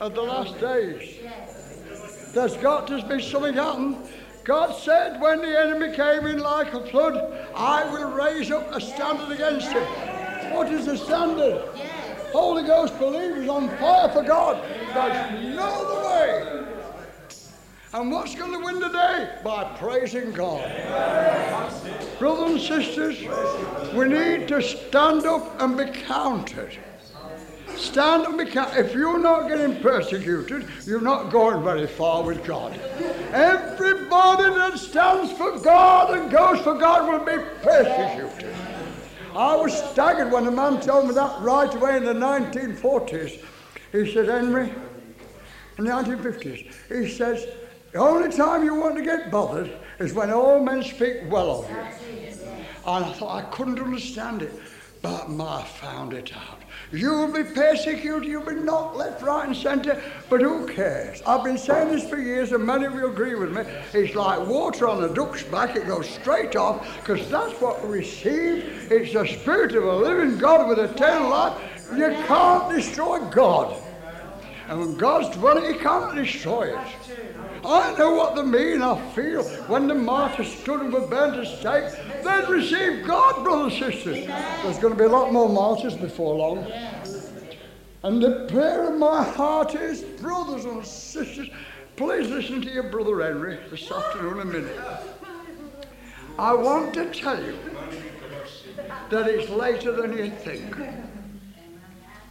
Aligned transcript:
of 0.00 0.14
the 0.14 0.22
last 0.22 0.58
days. 0.58 1.16
There's 2.32 2.56
got 2.56 2.86
to 2.88 3.06
be 3.06 3.22
something 3.22 3.54
happen. 3.54 3.98
God 4.44 4.74
said 4.74 5.20
when 5.20 5.40
the 5.40 5.60
enemy 5.60 5.94
came 5.94 6.26
in 6.26 6.38
like 6.38 6.72
a 6.72 6.86
flood, 6.86 7.46
I 7.54 7.84
will 7.92 8.10
raise 8.10 8.50
up 8.50 8.72
a 8.72 8.80
standard 8.80 9.30
against 9.32 9.68
him. 9.68 9.82
What 10.54 10.72
is 10.72 10.86
the 10.86 10.96
standard? 10.96 11.62
Holy 12.32 12.62
Ghost 12.62 12.98
believers 12.98 13.48
on 13.48 13.68
fire 13.76 14.08
for 14.08 14.22
God. 14.22 14.64
There's 14.94 15.54
no 15.54 15.62
other 15.62 16.08
way. 16.08 16.66
And 17.92 18.10
what's 18.10 18.36
going 18.36 18.52
to 18.52 18.64
win 18.64 18.78
the 18.78 18.88
day? 18.88 19.40
By 19.44 19.64
praising 19.76 20.32
God. 20.32 20.64
Brothers 22.18 22.70
and 22.70 22.84
sisters, 22.84 23.18
we 23.92 24.08
need 24.08 24.48
to 24.48 24.62
stand 24.62 25.26
up 25.26 25.60
and 25.60 25.76
be 25.76 25.86
counted. 26.02 26.78
Stand 27.90 28.24
and 28.24 28.38
be. 28.38 28.44
If 28.78 28.94
you're 28.94 29.18
not 29.18 29.48
getting 29.48 29.82
persecuted, 29.82 30.68
you're 30.86 31.00
not 31.00 31.30
going 31.32 31.64
very 31.64 31.88
far 31.88 32.22
with 32.22 32.44
God. 32.44 32.78
Everybody 33.32 34.44
that 34.44 34.78
stands 34.78 35.32
for 35.32 35.58
God 35.58 36.16
and 36.16 36.30
goes 36.30 36.60
for 36.60 36.78
God 36.78 37.10
will 37.10 37.24
be 37.26 37.42
persecuted. 37.62 38.54
I 39.34 39.56
was 39.56 39.76
staggered 39.90 40.30
when 40.30 40.46
a 40.46 40.52
man 40.52 40.80
told 40.80 41.08
me 41.08 41.14
that 41.14 41.40
right 41.40 41.74
away 41.74 41.96
in 41.96 42.04
the 42.04 42.14
1940s. 42.14 43.44
He 43.90 44.12
said, 44.12 44.28
Henry, 44.28 44.72
in 45.76 45.84
the 45.84 45.90
1950s, 45.90 46.72
he 46.88 47.08
says, 47.10 47.44
the 47.90 47.98
only 47.98 48.30
time 48.30 48.64
you 48.64 48.76
want 48.76 48.96
to 48.98 49.02
get 49.02 49.32
bothered 49.32 49.68
is 49.98 50.12
when 50.14 50.30
all 50.30 50.62
men 50.62 50.84
speak 50.84 51.28
well 51.28 51.64
of 51.64 51.70
you. 51.70 51.76
And 52.86 53.04
I 53.04 53.12
thought 53.14 53.44
I 53.44 53.50
couldn't 53.50 53.80
understand 53.80 54.42
it, 54.42 54.52
but 55.02 55.28
I 55.28 55.64
found 55.64 56.12
it 56.12 56.32
out. 56.36 56.59
You 56.92 57.12
will 57.12 57.32
be 57.32 57.44
persecuted, 57.44 58.24
you'll 58.24 58.44
be 58.44 58.56
knocked 58.56 58.96
left, 58.96 59.22
right, 59.22 59.46
and 59.46 59.56
centre, 59.56 60.02
but 60.28 60.40
who 60.40 60.66
cares? 60.66 61.22
I've 61.24 61.44
been 61.44 61.56
saying 61.56 61.90
this 61.90 62.08
for 62.08 62.18
years, 62.18 62.50
and 62.50 62.66
many 62.66 62.86
of 62.86 62.94
you 62.94 63.06
agree 63.06 63.36
with 63.36 63.52
me. 63.52 63.62
It's 63.92 64.16
like 64.16 64.44
water 64.44 64.88
on 64.88 65.04
a 65.04 65.14
duck's 65.14 65.44
back, 65.44 65.76
it 65.76 65.86
goes 65.86 66.08
straight 66.08 66.56
off, 66.56 66.84
because 66.98 67.30
that's 67.30 67.60
what 67.60 67.86
we 67.86 67.98
receive. 67.98 68.90
It's 68.90 69.12
the 69.12 69.24
Spirit 69.24 69.76
of 69.76 69.84
a 69.84 69.96
living 69.96 70.36
God 70.38 70.68
with 70.68 70.80
eternal 70.80 71.30
life. 71.30 71.56
You 71.96 72.08
can't 72.26 72.74
destroy 72.74 73.20
God. 73.30 73.80
And 74.68 74.80
when 74.80 74.96
God's 74.96 75.36
dwelling, 75.36 75.72
He 75.72 75.78
can't 75.78 76.16
destroy 76.16 76.76
it. 76.76 76.88
I 77.64 77.94
know 77.98 78.14
what 78.14 78.36
they 78.36 78.42
mean. 78.42 78.82
I 78.82 79.00
feel 79.10 79.44
when 79.68 79.86
the 79.86 79.94
martyrs 79.94 80.52
stood 80.52 80.80
and 80.80 80.92
were 80.92 81.06
burned 81.06 81.36
at 81.36 81.46
stake, 81.46 81.92
they'd 82.24 82.48
receive 82.48 83.06
God, 83.06 83.44
brothers 83.44 83.74
and 83.74 83.92
sisters. 83.94 84.26
There's 84.62 84.78
going 84.78 84.94
to 84.94 84.98
be 84.98 85.04
a 85.04 85.08
lot 85.08 85.32
more 85.32 85.48
martyrs 85.48 85.96
before 85.96 86.34
long. 86.36 86.70
And 88.02 88.22
the 88.22 88.46
prayer 88.50 88.88
of 88.90 88.98
my 88.98 89.22
heart 89.22 89.74
is, 89.74 90.02
brothers 90.02 90.64
and 90.64 90.84
sisters, 90.84 91.50
please 91.96 92.30
listen 92.30 92.62
to 92.62 92.70
your 92.70 92.84
brother 92.84 93.22
Henry 93.22 93.58
this 93.70 93.90
afternoon 93.90 94.40
a 94.40 94.44
minute. 94.44 94.80
I 96.38 96.54
want 96.54 96.94
to 96.94 97.12
tell 97.12 97.42
you 97.42 97.58
that 99.10 99.28
it's 99.28 99.50
later 99.50 99.92
than 99.92 100.16
you 100.16 100.30
think. 100.30 100.74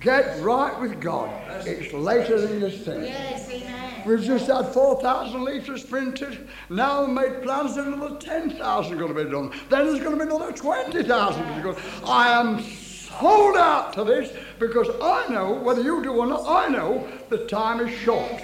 Get 0.01 0.41
right 0.41 0.79
with 0.79 1.01
God. 1.01 1.29
It's 1.67 1.91
later 1.93 2.39
than 2.39 2.61
you 2.61 2.69
think. 2.69 3.03
Yes, 3.03 3.49
amen. 3.49 4.03
We've 4.05 4.23
just 4.23 4.47
had 4.47 4.67
4,000 4.67 5.43
litres 5.43 5.83
printed. 5.83 6.47
Now 6.69 7.03
we've 7.03 7.13
made 7.13 7.43
plans 7.43 7.75
that 7.75 7.85
another 7.85 8.15
10,000 8.17 8.97
going 8.97 9.13
to 9.13 9.25
be 9.25 9.29
done. 9.29 9.51
Then 9.69 9.87
there's 9.87 9.99
going 9.99 10.17
to 10.17 10.25
be 10.25 10.31
another 10.31 10.53
20,000 10.53 11.47
to 11.47 11.53
be 11.53 11.61
done. 11.61 11.75
I 12.05 12.29
am 12.29 12.61
sold 12.61 13.57
out 13.57 13.91
to 13.93 14.05
this 14.05 14.31
because 14.57 14.87
I 15.01 15.27
know, 15.27 15.51
whether 15.51 15.81
you 15.81 16.01
do 16.01 16.13
or 16.13 16.27
not, 16.27 16.45
I 16.47 16.69
know 16.69 17.05
the 17.27 17.45
time 17.47 17.85
is 17.85 17.93
short. 17.99 18.41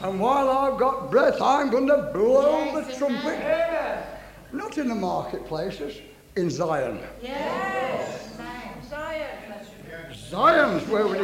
And 0.00 0.20
while 0.20 0.48
I've 0.48 0.78
got 0.78 1.10
breath, 1.10 1.42
I'm 1.42 1.70
going 1.70 1.88
to 1.88 2.10
blow 2.14 2.80
the 2.80 2.92
trumpet. 2.94 4.06
Not 4.52 4.78
in 4.78 4.86
the 4.86 4.94
marketplaces, 4.94 6.00
in 6.36 6.50
Zion. 6.50 7.00
Yes. 7.20 8.36
Zion. 8.88 9.53
Zion's 10.14 10.86
where 10.88 11.06
we 11.06 11.18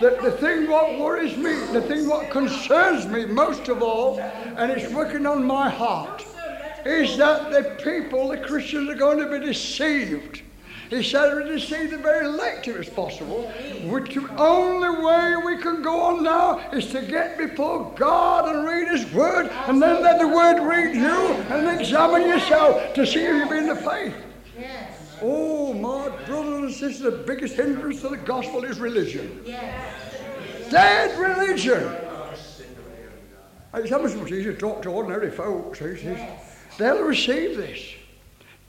the, 0.00 0.18
the 0.22 0.32
thing 0.32 0.68
what 0.68 0.98
worries 0.98 1.36
me, 1.36 1.54
the 1.72 1.80
thing 1.80 2.08
what 2.08 2.30
concerns 2.30 3.06
me 3.06 3.24
most 3.24 3.68
of 3.68 3.82
all, 3.82 4.20
and 4.20 4.70
it's 4.70 4.92
working 4.92 5.26
on 5.26 5.44
my 5.44 5.70
heart, 5.70 6.24
is 6.84 7.16
that 7.16 7.50
the 7.50 7.76
people, 7.82 8.28
the 8.28 8.38
Christians, 8.38 8.90
are 8.90 8.94
going 8.94 9.18
to 9.18 9.38
be 9.38 9.44
deceived. 9.44 10.42
He 10.90 11.02
said 11.02 11.34
to 11.34 11.44
deceive 11.44 11.90
the 11.90 11.98
very 11.98 12.26
elect 12.26 12.68
if 12.68 12.76
it's 12.76 12.90
possible. 12.90 13.50
Which 13.86 14.14
the 14.14 14.28
only 14.36 15.04
way 15.04 15.34
we 15.44 15.60
can 15.60 15.82
go 15.82 16.00
on 16.00 16.22
now 16.22 16.58
is 16.70 16.86
to 16.92 17.02
get 17.02 17.38
before 17.38 17.92
God 17.96 18.54
and 18.54 18.64
read 18.64 18.88
His 18.88 19.10
Word, 19.12 19.48
and 19.66 19.82
then 19.82 20.02
let 20.02 20.20
the 20.20 20.28
Word 20.28 20.60
read 20.62 20.94
you 20.94 21.32
and 21.50 21.80
examine 21.80 22.28
yourself 22.28 22.94
to 22.94 23.04
see 23.06 23.24
if 23.24 23.34
you've 23.34 23.48
been 23.48 23.66
the 23.66 23.76
faith. 23.76 24.14
Yes. 24.58 24.95
Oh, 25.22 25.72
my 25.72 26.08
brothers 26.26 26.62
and 26.62 26.72
sisters, 26.72 27.00
the 27.00 27.10
biggest 27.10 27.56
hindrance 27.56 28.00
to 28.02 28.08
the 28.08 28.16
gospel 28.16 28.64
is 28.64 28.78
religion. 28.78 29.42
Yes. 29.44 30.70
Dead 30.70 31.18
religion. 31.18 31.94
It's 33.74 33.90
so 33.90 33.98
much 33.98 34.32
easier 34.32 34.52
to 34.52 34.58
talk 34.58 34.82
to 34.82 34.90
ordinary 34.90 35.30
folks. 35.30 35.80
They'll 36.78 37.02
receive 37.02 37.56
this. 37.56 37.94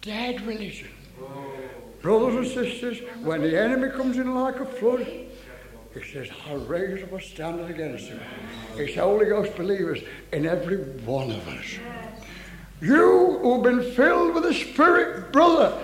Dead 0.01 0.45
religion. 0.45 0.89
Brothers 2.01 2.35
and 2.35 2.47
sisters, 2.47 2.99
when 3.21 3.41
the 3.41 3.59
enemy 3.59 3.89
comes 3.89 4.17
in 4.17 4.33
like 4.33 4.59
a 4.59 4.65
flood, 4.65 5.05
he 5.05 5.29
says, 6.13 6.29
I'll 6.47 6.57
raise 6.57 7.03
up 7.03 7.11
a 7.11 7.21
standard 7.21 7.71
against 7.71 8.07
him. 8.07 8.19
It's 8.75 8.95
Holy 8.95 9.25
Ghost 9.25 9.55
believers 9.55 10.01
in 10.31 10.45
every 10.45 10.77
one 10.77 11.31
of 11.31 11.47
us. 11.47 11.65
You 12.79 13.39
who've 13.41 13.63
been 13.63 13.91
filled 13.93 14.35
with 14.35 14.43
the 14.43 14.53
Spirit, 14.53 15.31
brother, 15.31 15.83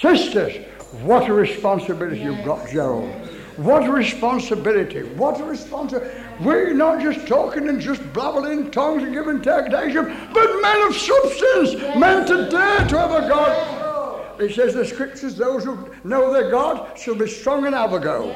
sisters, 0.00 0.64
what 1.02 1.28
a 1.28 1.32
responsibility 1.32 2.20
you've 2.20 2.44
got, 2.44 2.68
Gerald. 2.68 3.10
What 3.56 3.84
a 3.86 3.90
responsibility. 3.90 5.02
What 5.02 5.40
a 5.40 5.44
responsibility. 5.44 6.16
We're 6.40 6.72
not 6.72 7.02
just 7.02 7.26
talking 7.26 7.68
and 7.68 7.80
just 7.80 8.00
blabbling 8.12 8.66
in 8.66 8.70
tongues 8.70 9.02
and 9.02 9.12
giving 9.12 9.36
interpretation, 9.36 10.04
but 10.32 10.62
men 10.62 10.82
of 10.86 10.94
substance, 10.94 11.72
men 11.96 12.24
to 12.26 12.48
dare 12.48 12.86
to 12.86 12.98
have 12.98 13.10
a 13.10 13.28
God. 13.28 14.40
It 14.40 14.54
says 14.54 14.74
the 14.74 14.86
scriptures, 14.86 15.34
those 15.34 15.64
who 15.64 15.92
know 16.04 16.32
their 16.32 16.48
God 16.50 16.96
shall 16.96 17.16
be 17.16 17.26
strong 17.26 17.66
and 17.66 17.74
have 17.74 17.92
a 17.92 17.98
go. 17.98 18.30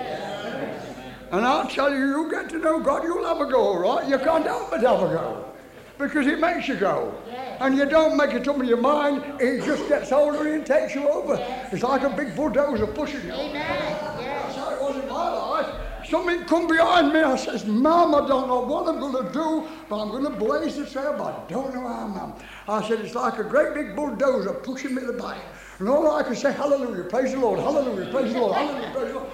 And 1.30 1.46
I'll 1.46 1.68
tell 1.68 1.94
you, 1.94 1.98
you 1.98 2.30
get 2.30 2.50
to 2.50 2.58
know 2.58 2.80
God, 2.80 3.04
you'll 3.04 3.24
have 3.24 3.40
a 3.40 3.46
go, 3.46 3.60
all 3.60 3.78
right? 3.78 4.08
You 4.08 4.18
can't 4.18 4.44
help 4.44 4.70
but 4.70 4.80
have 4.80 5.02
a 5.02 5.14
go. 5.14 5.51
Because 5.98 6.26
it 6.26 6.40
makes 6.40 6.68
you 6.68 6.76
go. 6.76 7.14
And 7.60 7.76
you 7.76 7.86
don't 7.86 8.16
make 8.16 8.30
it 8.30 8.48
up 8.48 8.58
in 8.58 8.64
your 8.64 8.80
mind, 8.80 9.22
it 9.40 9.64
just 9.64 9.88
gets 9.88 10.10
you 10.10 10.52
and 10.52 10.66
takes 10.66 10.94
you 10.94 11.08
over. 11.08 11.36
It's 11.70 11.82
like 11.82 12.02
a 12.02 12.10
big 12.10 12.34
bulldozer 12.34 12.86
pushing 12.88 13.24
you. 13.24 13.32
Amen. 13.32 13.54
Yes. 13.54 14.18
That's 14.18 14.56
how 14.56 14.74
it 14.74 14.82
was 14.82 14.96
in 15.02 15.08
my 15.08 15.32
life. 15.32 16.08
Something 16.08 16.44
come 16.44 16.66
behind 16.66 17.12
me. 17.12 17.20
I 17.20 17.36
says, 17.36 17.64
Mom, 17.64 18.14
I 18.14 18.26
don't 18.26 18.48
know 18.48 18.60
what 18.60 18.88
I'm 18.88 18.98
going 18.98 19.24
to 19.24 19.32
do, 19.32 19.68
but 19.88 20.02
I'm 20.02 20.10
going 20.10 20.24
to 20.24 20.30
blaze 20.30 20.76
the 20.76 20.86
trail, 20.86 21.14
but 21.16 21.24
I 21.26 21.52
don't 21.52 21.72
know 21.72 21.86
how, 21.86 22.08
Mom. 22.08 22.34
I 22.66 22.86
said, 22.88 23.00
it's 23.00 23.14
like 23.14 23.38
a 23.38 23.44
great 23.44 23.74
big 23.74 23.94
bulldozer 23.94 24.54
pushing 24.54 24.94
me 24.94 25.02
to 25.02 25.12
the 25.12 25.12
back. 25.12 25.38
And 25.78 25.88
all 25.88 26.10
I 26.10 26.22
could 26.22 26.36
say, 26.36 26.52
hallelujah, 26.52 27.04
praise 27.04 27.32
the 27.32 27.38
Lord, 27.38 27.60
hallelujah, 27.60 28.10
praise 28.10 28.32
the 28.32 28.40
Lord, 28.40 28.54
hallelujah, 28.56 28.90
praise 28.92 29.12
the 29.12 29.18
Lord. 29.20 29.30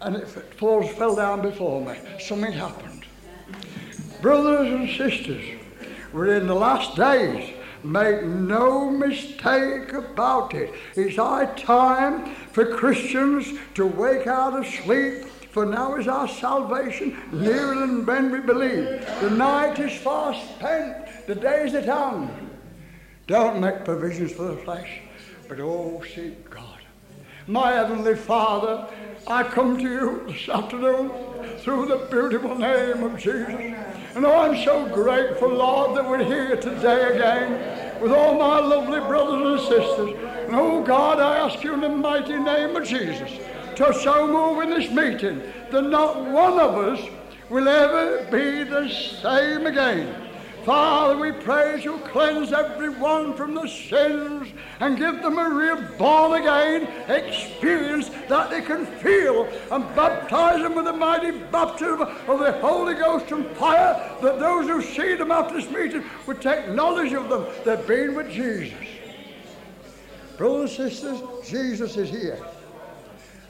And 0.00 0.16
it 0.16 0.26
falls, 0.56 0.90
fell 0.92 1.14
down 1.14 1.42
before 1.42 1.84
me. 1.84 1.98
Something 2.18 2.52
happened. 2.52 3.04
Brothers 4.22 4.72
and 4.72 4.88
sisters, 4.88 5.59
we're 6.12 6.36
in 6.36 6.46
the 6.46 6.54
last 6.54 6.96
days. 6.96 7.54
Make 7.82 8.24
no 8.24 8.90
mistake 8.90 9.92
about 9.92 10.54
it. 10.54 10.74
It's 10.96 11.16
high 11.16 11.46
time 11.54 12.34
for 12.52 12.76
Christians 12.76 13.58
to 13.74 13.86
wake 13.86 14.26
out 14.26 14.58
of 14.58 14.66
sleep, 14.66 15.24
for 15.50 15.64
now 15.64 15.96
is 15.96 16.06
our 16.06 16.28
salvation 16.28 17.16
nearer 17.32 17.74
than 17.74 18.04
when 18.04 18.30
we 18.30 18.40
believe. 18.40 19.06
The 19.20 19.30
night 19.30 19.78
is 19.78 19.98
far 19.98 20.34
spent, 20.34 21.26
the 21.26 21.34
day 21.34 21.64
is 21.64 21.74
at 21.74 21.86
hand. 21.86 22.50
Don't 23.26 23.60
make 23.60 23.84
provisions 23.84 24.32
for 24.32 24.42
the 24.42 24.56
flesh, 24.56 25.00
but 25.48 25.58
oh, 25.60 26.02
seek 26.14 26.50
God. 26.50 26.80
My 27.46 27.72
Heavenly 27.72 28.14
Father, 28.14 28.86
I 29.26 29.42
come 29.44 29.76
to 29.78 29.82
you 29.82 30.24
this 30.26 30.48
afternoon 30.48 31.10
through 31.58 31.86
the 31.86 32.06
beautiful 32.10 32.56
name 32.56 33.02
of 33.02 33.18
Jesus. 33.18 33.48
And 34.14 34.24
oh, 34.24 34.40
I'm 34.40 34.64
so 34.64 34.88
grateful, 34.88 35.48
Lord, 35.48 35.96
that 35.96 36.08
we're 36.08 36.24
here 36.24 36.56
today 36.56 37.16
again 37.16 38.00
with 38.00 38.12
all 38.12 38.38
my 38.38 38.58
lovely 38.60 39.00
brothers 39.00 39.60
and 39.60 39.68
sisters. 39.68 40.10
And 40.46 40.54
oh, 40.56 40.82
God, 40.82 41.20
I 41.20 41.36
ask 41.38 41.62
you 41.62 41.74
in 41.74 41.80
the 41.80 41.88
mighty 41.90 42.38
name 42.38 42.74
of 42.74 42.84
Jesus 42.84 43.30
to 43.76 43.92
so 43.94 44.26
move 44.26 44.62
in 44.62 44.70
this 44.70 44.90
meeting 44.90 45.42
that 45.70 45.82
not 45.82 46.16
one 46.16 46.58
of 46.58 46.76
us 46.76 47.00
will 47.50 47.68
ever 47.68 48.24
be 48.30 48.64
the 48.64 48.88
same 48.88 49.66
again. 49.66 50.19
Father, 50.64 51.18
we 51.18 51.32
praise 51.32 51.84
you, 51.84 51.98
cleanse 52.08 52.52
everyone 52.52 53.34
from 53.34 53.54
the 53.54 53.66
sins 53.66 54.48
and 54.80 54.98
give 54.98 55.22
them 55.22 55.38
a 55.38 55.48
reborn 55.48 56.40
again 56.40 56.86
experience 57.08 58.10
that 58.28 58.50
they 58.50 58.60
can 58.60 58.84
feel 58.84 59.48
and 59.70 59.84
baptize 59.96 60.60
them 60.60 60.74
with 60.74 60.84
the 60.84 60.92
mighty 60.92 61.30
baptism 61.30 62.02
of 62.02 62.38
the 62.40 62.52
Holy 62.60 62.94
Ghost 62.94 63.32
and 63.32 63.46
fire, 63.56 64.16
that 64.20 64.38
those 64.38 64.66
who 64.66 64.82
see 64.82 65.14
them 65.14 65.30
after 65.30 65.54
this 65.54 65.70
meeting 65.70 66.04
would 66.26 66.42
take 66.42 66.68
knowledge 66.68 67.12
of 67.14 67.28
them. 67.30 67.46
They've 67.64 67.86
been 67.86 68.14
with 68.14 68.30
Jesus. 68.30 68.78
Brothers 70.36 70.78
and 70.78 70.92
sisters, 70.92 71.20
Jesus 71.48 71.96
is 71.96 72.10
here. 72.10 72.38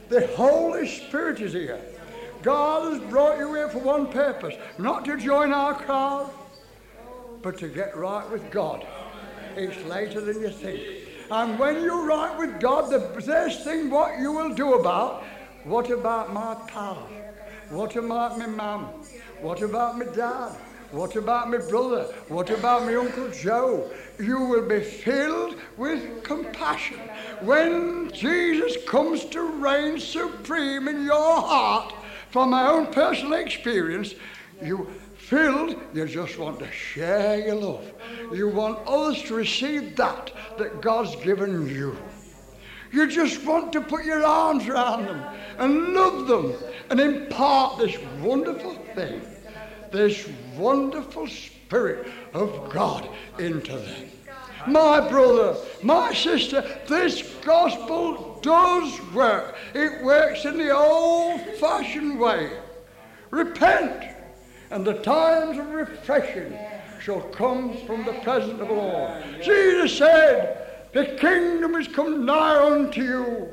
The 0.09 0.27
Holy 0.29 0.87
Spirit 0.87 1.40
is 1.40 1.53
here. 1.53 1.81
God 2.42 2.92
has 2.92 3.11
brought 3.11 3.38
you 3.38 3.55
here 3.55 3.68
for 3.68 3.79
one 3.79 4.07
purpose, 4.07 4.55
not 4.79 5.05
to 5.05 5.16
join 5.16 5.53
our 5.53 5.75
crowd, 5.75 6.31
but 7.42 7.59
to 7.59 7.68
get 7.68 7.96
right 7.96 8.29
with 8.31 8.50
God. 8.50 8.87
It's 9.57 9.83
later 9.87 10.20
than 10.20 10.40
you 10.40 10.50
think. 10.50 10.81
And 11.31 11.59
when 11.59 11.83
you're 11.83 12.07
right 12.07 12.37
with 12.38 12.61
God, 12.61 12.90
the 12.90 13.00
first 13.20 13.64
thing 13.64 13.90
what 13.90 14.18
you 14.18 14.33
will 14.33 14.55
do 14.55 14.74
about, 14.74 15.22
what 15.64 15.90
about 15.90 16.33
my 16.33 16.57
pal? 16.66 17.09
What 17.68 17.94
about 17.96 18.38
my 18.38 18.46
mum? 18.46 18.87
What 19.40 19.62
about 19.62 19.98
my 19.98 20.07
dad? 20.07 20.57
What 20.90 21.14
about 21.14 21.48
my 21.48 21.59
brother? 21.59 22.12
What 22.29 22.50
about 22.50 22.85
my 22.85 22.96
Uncle 22.96 23.31
Joe? 23.31 23.88
You 24.18 24.40
will 24.40 24.68
be 24.68 24.81
filled 24.81 25.55
with 25.76 26.24
compassion. 26.24 26.98
When 27.42 28.11
Jesus 28.12 28.76
comes 28.88 29.24
to 29.26 29.40
reign 29.40 30.00
supreme 30.00 30.88
in 30.88 31.05
your 31.05 31.40
heart, 31.40 31.94
from 32.31 32.50
my 32.50 32.68
own 32.68 32.87
personal 32.92 33.35
experience, 33.35 34.14
you 34.62 34.88
filled, 35.31 35.77
you 35.95 36.07
just 36.07 36.37
want 36.38 36.59
to 36.59 36.71
share 36.73 37.38
your 37.38 37.55
love. 37.55 37.93
You 38.35 38.49
want 38.49 38.81
others 38.85 39.23
to 39.23 39.35
receive 39.35 39.95
that 39.95 40.33
that 40.59 40.83
God's 40.83 41.14
given 41.23 41.69
you. 41.69 41.97
You 42.90 43.07
just 43.09 43.45
want 43.45 43.73
to 43.75 43.81
put 43.81 44.05
your 44.05 44.25
arms 44.25 44.66
around 44.66 45.07
them 45.07 45.23
and 45.59 45.95
love 45.95 46.27
them 46.27 46.55
and 46.90 46.99
impart 46.99 47.79
this 47.79 47.97
wonderful 48.21 48.75
thing, 48.97 49.23
this 49.93 50.29
wonderful 50.57 51.29
Spirit 51.29 52.09
of 52.35 52.69
God 52.73 53.09
into 53.38 53.79
them. 53.79 54.11
My 54.66 54.99
brother, 55.09 55.57
my 55.81 56.12
sister, 56.12 56.61
this 56.88 57.23
gospel 57.45 58.40
does 58.43 59.01
work. 59.12 59.57
It 59.75 60.03
works 60.03 60.45
in 60.45 60.59
the 60.59 60.77
old 60.77 61.40
fashioned 61.61 62.19
way. 62.19 62.51
Repent 63.31 64.10
and 64.70 64.85
the 64.85 64.94
times 64.94 65.59
of 65.59 65.68
refreshing 65.70 66.56
shall 67.00 67.20
come 67.20 67.76
from 67.87 68.04
the 68.04 68.12
presence 68.22 68.61
of 68.61 68.68
the 68.68 68.74
Lord. 68.74 69.22
Jesus 69.42 69.98
said, 69.98 70.90
The 70.92 71.16
kingdom 71.18 71.74
is 71.74 71.88
come 71.88 72.24
nigh 72.24 72.64
unto 72.64 73.02
you. 73.02 73.48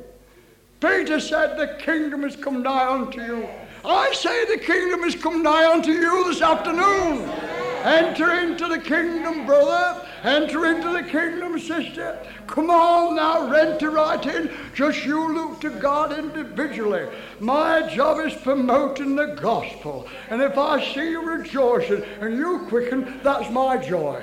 Peter 0.80 1.20
said, 1.20 1.58
The 1.58 1.76
kingdom 1.84 2.24
is 2.24 2.36
come 2.36 2.62
nigh 2.62 2.88
unto 2.88 3.22
you. 3.22 3.48
I 3.84 4.12
say, 4.14 4.46
The 4.46 4.64
kingdom 4.64 5.04
is 5.06 5.16
come 5.16 5.42
nigh 5.42 5.72
unto 5.72 5.92
you 5.92 6.26
this 6.26 6.42
afternoon. 6.42 7.57
Enter 7.88 8.34
into 8.42 8.68
the 8.68 8.80
kingdom, 8.80 9.46
brother. 9.46 10.06
Enter 10.22 10.66
into 10.66 10.92
the 10.92 11.04
kingdom, 11.04 11.58
sister. 11.58 12.20
Come 12.46 12.70
on 12.70 13.16
now, 13.16 13.50
enter 13.54 13.92
right 13.92 14.26
in. 14.26 14.52
Just 14.74 15.06
you 15.06 15.34
look 15.34 15.62
to 15.62 15.70
God 15.70 16.12
individually. 16.12 17.08
My 17.40 17.88
job 17.88 18.20
is 18.26 18.34
promoting 18.34 19.16
the 19.16 19.38
gospel. 19.42 20.06
And 20.30 20.42
if 20.42 20.58
I 20.58 20.84
see 20.94 21.12
you 21.12 21.22
rejoicing 21.22 22.04
and 22.20 22.36
you 22.36 22.66
quicken, 22.68 23.22
that's 23.24 23.50
my 23.52 23.78
joy. 23.78 24.22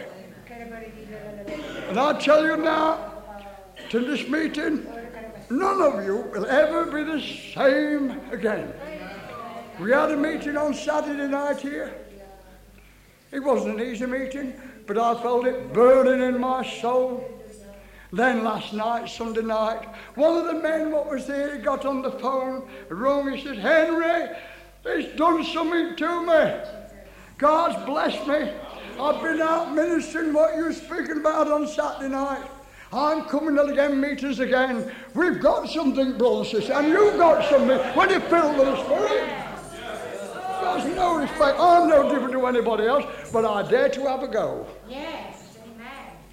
And 1.88 1.98
I 1.98 2.18
tell 2.18 2.44
you 2.44 2.58
now, 2.58 3.12
to 3.88 4.00
this 4.00 4.28
meeting, 4.28 4.86
none 5.48 5.80
of 5.80 6.04
you 6.04 6.16
will 6.34 6.44
ever 6.44 6.84
be 6.84 7.02
the 7.02 7.20
same 7.54 8.20
again. 8.30 8.74
We 9.80 9.90
had 9.90 10.10
a 10.10 10.16
meeting 10.18 10.58
on 10.58 10.74
Saturday 10.74 11.28
night 11.28 11.60
here. 11.60 12.03
It 13.34 13.42
wasn't 13.42 13.80
an 13.80 13.86
easy 13.86 14.06
meeting, 14.06 14.54
but 14.86 14.96
I 14.96 15.20
felt 15.20 15.44
it 15.44 15.72
burning 15.72 16.22
in 16.22 16.40
my 16.40 16.64
soul. 16.64 17.28
Then 18.12 18.44
last 18.44 18.72
night, 18.72 19.08
Sunday 19.08 19.42
night, 19.42 19.88
one 20.14 20.38
of 20.38 20.46
the 20.46 20.62
men 20.62 20.92
what 20.92 21.10
was 21.10 21.26
there, 21.26 21.56
he 21.56 21.60
got 21.60 21.84
on 21.84 22.00
the 22.00 22.12
phone, 22.12 22.68
rung, 22.88 23.32
he 23.32 23.42
said, 23.42 23.58
Henry, 23.58 24.36
it's 24.84 25.16
done 25.16 25.44
something 25.44 25.96
to 25.96 26.22
me. 26.24 26.60
God's 27.36 27.84
blessed 27.84 28.24
me. 28.28 28.52
I've 29.00 29.20
been 29.20 29.40
out 29.40 29.74
ministering 29.74 30.32
what 30.32 30.56
you 30.56 30.66
were 30.66 30.72
speaking 30.72 31.16
about 31.16 31.50
on 31.50 31.66
Saturday 31.66 32.10
night. 32.10 32.48
I'm 32.92 33.24
coming 33.24 33.56
to 33.56 33.64
again, 33.64 34.00
meetings 34.00 34.38
again. 34.38 34.92
We've 35.14 35.40
got 35.40 35.68
something, 35.68 36.16
brothers 36.16 36.70
and 36.70 36.86
you've 36.86 37.16
got 37.16 37.50
something 37.50 37.78
when 37.96 38.10
you're 38.10 38.20
filled 38.20 38.58
with 38.58 38.66
the 38.68 38.84
Spirit. 38.84 39.43
There's 40.82 40.96
no 40.96 41.18
respect. 41.18 41.58
I'm 41.60 41.88
no 41.88 42.10
different 42.10 42.32
to 42.32 42.46
anybody 42.46 42.86
else, 42.86 43.04
but 43.32 43.44
I 43.44 43.68
dare 43.68 43.88
to 43.90 44.00
have 44.08 44.22
a 44.22 44.28
go. 44.28 44.66
Yes. 44.88 45.56
Amen. 45.64 45.86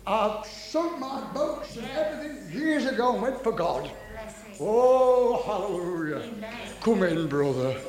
I've 0.08 0.46
sunk 0.46 1.00
my 1.00 1.22
boats 1.34 1.78
and 1.78 1.88
everything 1.92 2.52
years 2.52 2.86
ago 2.86 3.14
and 3.14 3.22
went 3.22 3.42
for 3.44 3.52
God. 3.52 3.90
Oh, 4.60 5.42
hallelujah. 5.46 6.24
Come 6.82 7.04
in, 7.04 7.28
brother. 7.28 7.80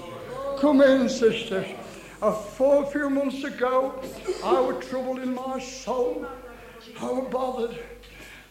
Come 0.59 0.83
in, 0.83 1.09
sister. 1.09 1.67
A 2.21 2.33
full 2.33 2.85
few 2.85 3.11
months 3.11 3.43
ago, 3.45 4.01
I 4.45 4.61
was 4.61 4.87
troubled 4.87 5.21
in 5.21 5.35
my 5.35 5.59
soul. 5.59 6.27
I 7.01 7.07
was 7.07 7.29
bothered. 7.31 7.79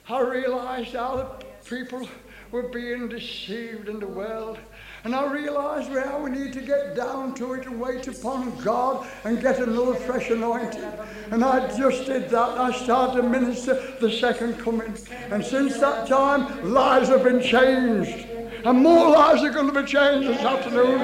I 0.09 0.19
realized 0.21 0.93
how 0.93 1.15
the 1.17 1.45
people 1.69 2.07
were 2.51 2.67
being 2.69 3.07
deceived 3.07 3.87
in 3.87 3.99
the 3.99 4.07
world. 4.07 4.57
And 5.03 5.15
I 5.15 5.31
realized 5.31 5.89
how 5.91 6.21
we 6.21 6.29
need 6.29 6.53
to 6.53 6.61
get 6.61 6.95
down 6.95 7.33
to 7.35 7.53
it 7.53 7.65
and 7.65 7.79
wait 7.79 8.07
upon 8.07 8.55
God 8.63 9.07
and 9.23 9.41
get 9.41 9.57
another 9.57 9.95
fresh 9.95 10.29
anointing. 10.29 10.83
And 11.31 11.43
I 11.43 11.75
just 11.75 12.05
did 12.05 12.29
that. 12.29 12.49
I 12.57 12.71
started 12.71 13.21
to 13.21 13.27
minister 13.27 13.95
the 13.99 14.11
second 14.11 14.59
coming. 14.59 14.95
And 15.31 15.43
since 15.43 15.79
that 15.79 16.07
time, 16.07 16.71
lives 16.71 17.09
have 17.09 17.23
been 17.23 17.41
changed. 17.41 18.27
And 18.63 18.77
more 18.77 19.09
lives 19.09 19.41
are 19.41 19.49
going 19.49 19.73
to 19.73 19.81
be 19.81 19.87
changed 19.87 20.27
this 20.27 20.41
afternoon. 20.41 21.01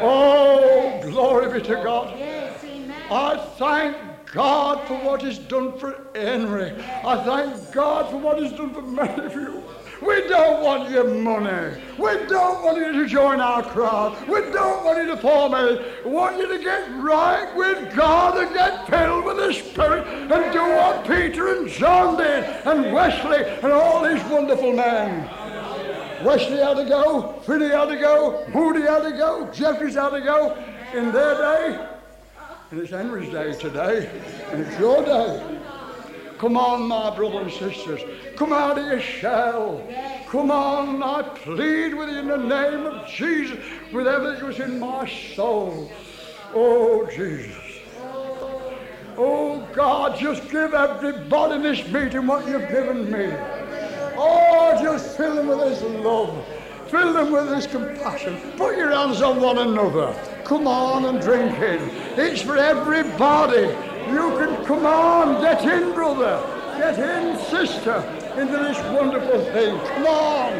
Oh, 0.00 1.00
glory 1.02 1.58
be 1.58 1.66
to 1.66 1.74
God. 1.74 2.16
I 3.10 3.36
thank 3.58 3.96
God 4.32 4.86
for 4.86 4.94
what 5.04 5.22
He's 5.22 5.38
done 5.38 5.76
for 5.76 6.06
Henry. 6.14 6.72
I 7.04 7.24
thank 7.24 7.72
God 7.72 8.10
for 8.10 8.18
what 8.18 8.40
He's 8.40 8.52
done 8.52 8.72
for 8.72 8.82
many 8.82 9.24
of 9.24 9.32
you. 9.32 9.62
We 10.02 10.28
don't 10.28 10.62
want 10.62 10.90
your 10.90 11.08
money. 11.08 11.80
We 11.98 12.26
don't 12.26 12.62
want 12.62 12.78
you 12.78 12.92
to 12.92 13.06
join 13.06 13.40
our 13.40 13.62
crowd. 13.62 14.20
We 14.28 14.40
don't 14.52 14.84
want 14.84 14.98
you 14.98 15.06
to 15.06 15.16
form 15.16 15.54
a. 15.54 15.84
We 16.04 16.10
want 16.10 16.36
you 16.38 16.48
to 16.48 16.62
get 16.62 16.90
right 17.00 17.54
with 17.56 17.94
God 17.94 18.36
and 18.38 18.52
get 18.52 18.88
filled 18.88 19.24
with 19.24 19.36
the 19.36 19.52
Spirit 19.52 20.06
and 20.06 20.52
do 20.52 20.60
what 20.60 21.06
Peter 21.06 21.56
and 21.56 21.68
John 21.68 22.16
did 22.16 22.44
and 22.66 22.92
Wesley 22.92 23.44
and 23.44 23.72
all 23.72 24.02
these 24.02 24.22
wonderful 24.24 24.72
men. 24.72 25.28
Wesley 26.24 26.58
had 26.58 26.76
to 26.76 26.84
go, 26.84 27.40
Finney 27.46 27.68
had 27.68 27.86
to 27.86 27.96
go, 27.96 28.46
Moody 28.54 28.82
had 28.82 29.02
to 29.02 29.12
go, 29.12 29.50
Jeffreys 29.52 29.94
had 29.94 30.10
to 30.10 30.20
go 30.20 30.56
in 30.94 31.12
their 31.12 31.34
day. 31.34 31.88
And 32.70 32.80
it's 32.80 32.90
Henry's 32.90 33.30
day 33.30 33.52
today, 33.52 34.10
and 34.50 34.62
it's 34.62 34.78
your 34.78 35.04
day. 35.04 35.53
Come 36.38 36.56
on, 36.56 36.88
my 36.88 37.14
brothers 37.14 37.60
and 37.60 37.72
sisters. 37.72 38.00
Come 38.36 38.52
out 38.52 38.78
of 38.78 38.86
your 38.86 39.00
shell. 39.00 39.86
Come 40.28 40.50
on, 40.50 41.02
I 41.02 41.22
plead 41.22 41.94
with 41.94 42.08
you 42.08 42.18
in 42.18 42.28
the 42.28 42.36
name 42.36 42.86
of 42.86 43.08
Jesus, 43.08 43.58
with 43.92 44.08
everything 44.08 44.48
that's 44.48 44.58
in 44.58 44.80
my 44.80 45.08
soul. 45.34 45.90
Oh, 46.54 47.08
Jesus. 47.14 47.54
Oh, 49.16 49.66
God, 49.72 50.18
just 50.18 50.42
give 50.50 50.74
everybody 50.74 51.54
in 51.54 51.62
this 51.62 51.86
meeting 51.88 52.26
what 52.26 52.46
you've 52.48 52.68
given 52.68 53.10
me. 53.10 53.32
Oh, 54.16 54.76
just 54.82 55.16
fill 55.16 55.36
them 55.36 55.46
with 55.46 55.60
this 55.60 55.82
love. 56.04 56.44
Fill 56.88 57.12
them 57.12 57.30
with 57.32 57.48
this 57.48 57.66
compassion. 57.66 58.36
Put 58.56 58.76
your 58.76 58.92
hands 58.92 59.22
on 59.22 59.40
one 59.40 59.58
another. 59.58 60.14
Come 60.44 60.66
on 60.66 61.04
and 61.04 61.20
drink 61.20 61.56
in. 61.58 61.80
It's 62.16 62.42
for 62.42 62.56
everybody. 62.56 63.93
You 64.08 64.36
can 64.38 64.64
come 64.64 64.84
on, 64.86 65.40
get 65.40 65.64
in, 65.64 65.92
brother. 65.94 66.40
Get 66.76 66.98
in, 66.98 67.38
sister, 67.46 68.02
into 68.36 68.58
this 68.58 68.78
wonderful 68.92 69.40
thing. 69.52 69.78
Come 69.78 70.06
on. 70.06 70.52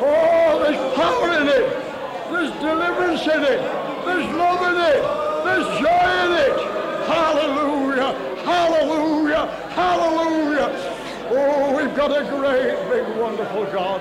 Oh, 0.00 0.60
there's 0.62 0.94
power 0.94 1.40
in 1.40 1.48
it. 1.48 1.84
There's 2.30 2.52
deliverance 2.60 3.22
in 3.22 3.42
it. 3.42 3.60
There's 4.04 4.26
love 4.34 4.62
in 4.70 4.80
it. 4.80 5.02
There's 5.44 5.66
joy 5.80 6.08
in 6.24 6.32
it. 6.40 6.56
Hallelujah. 7.06 8.12
Hallelujah. 8.44 9.46
Hallelujah. 9.70 10.94
Oh, 11.30 11.76
we've 11.76 11.94
got 11.96 12.10
a 12.10 12.24
great, 12.30 12.76
big, 12.90 13.16
wonderful 13.16 13.64
God. 13.72 14.00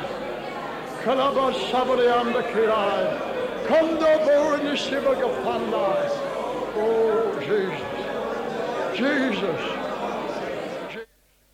Kalaba 1.03 1.53
sabari 1.69 2.11
anda 2.11 2.43
kirai. 2.43 3.33
In 3.63 3.97
the 3.97 4.75
sibagapanda. 4.75 6.09
Oh, 6.75 7.39
Jesus. 7.39 8.02
Jesus. 8.95 9.59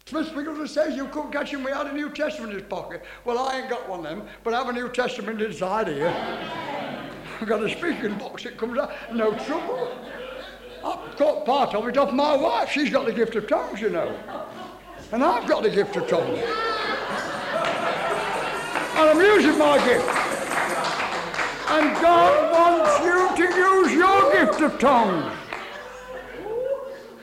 Smith 0.06 0.34
Wigglesworth 0.36 0.72
says 0.72 0.96
you 0.96 1.06
couldn't 1.08 1.32
catch 1.32 1.52
him 1.52 1.64
without 1.64 1.88
a 1.88 1.94
New 1.94 2.10
Testament 2.10 2.52
in 2.54 2.60
his 2.60 2.68
pocket. 2.68 3.04
Well, 3.26 3.38
I 3.38 3.60
ain't 3.60 3.70
got 3.70 3.88
one 3.88 4.00
of 4.00 4.06
them, 4.06 4.28
but 4.44 4.54
I 4.54 4.58
have 4.58 4.70
a 4.70 4.74
New 4.74 4.90
Testament 4.90 5.40
inside 5.42 5.88
here. 5.88 6.14
I've 7.40 7.48
got 7.48 7.64
a 7.64 7.70
speaking 7.70 8.18
box, 8.18 8.46
it 8.46 8.58
comes 8.58 8.78
out, 8.80 8.92
no 9.14 9.34
trouble. 9.46 9.96
I've 10.84 11.16
got 11.18 11.46
part 11.46 11.76
of 11.76 11.88
it 11.88 11.98
off 11.98 12.12
my 12.12 12.36
wife. 12.36 12.72
She's 12.72 12.90
got 12.90 13.06
the 13.06 13.14
gift 13.14 13.36
of 13.36 13.48
tongues, 13.48 13.80
you 13.80 13.90
know. 13.90 14.18
And 15.12 15.24
I've 15.24 15.48
got 15.48 15.64
the 15.64 15.70
gift 15.70 15.96
of 15.96 16.08
tongues. 16.08 16.40
And 18.98 19.10
I'm 19.10 19.22
using 19.22 19.58
my 19.58 19.78
gift. 19.86 20.10
And 21.70 21.94
God 22.02 22.52
wants 22.52 23.00
you 23.06 23.48
to 23.48 23.56
use 23.56 23.94
your 23.94 24.32
gift 24.34 24.62
of 24.62 24.80
tongues. 24.80 25.36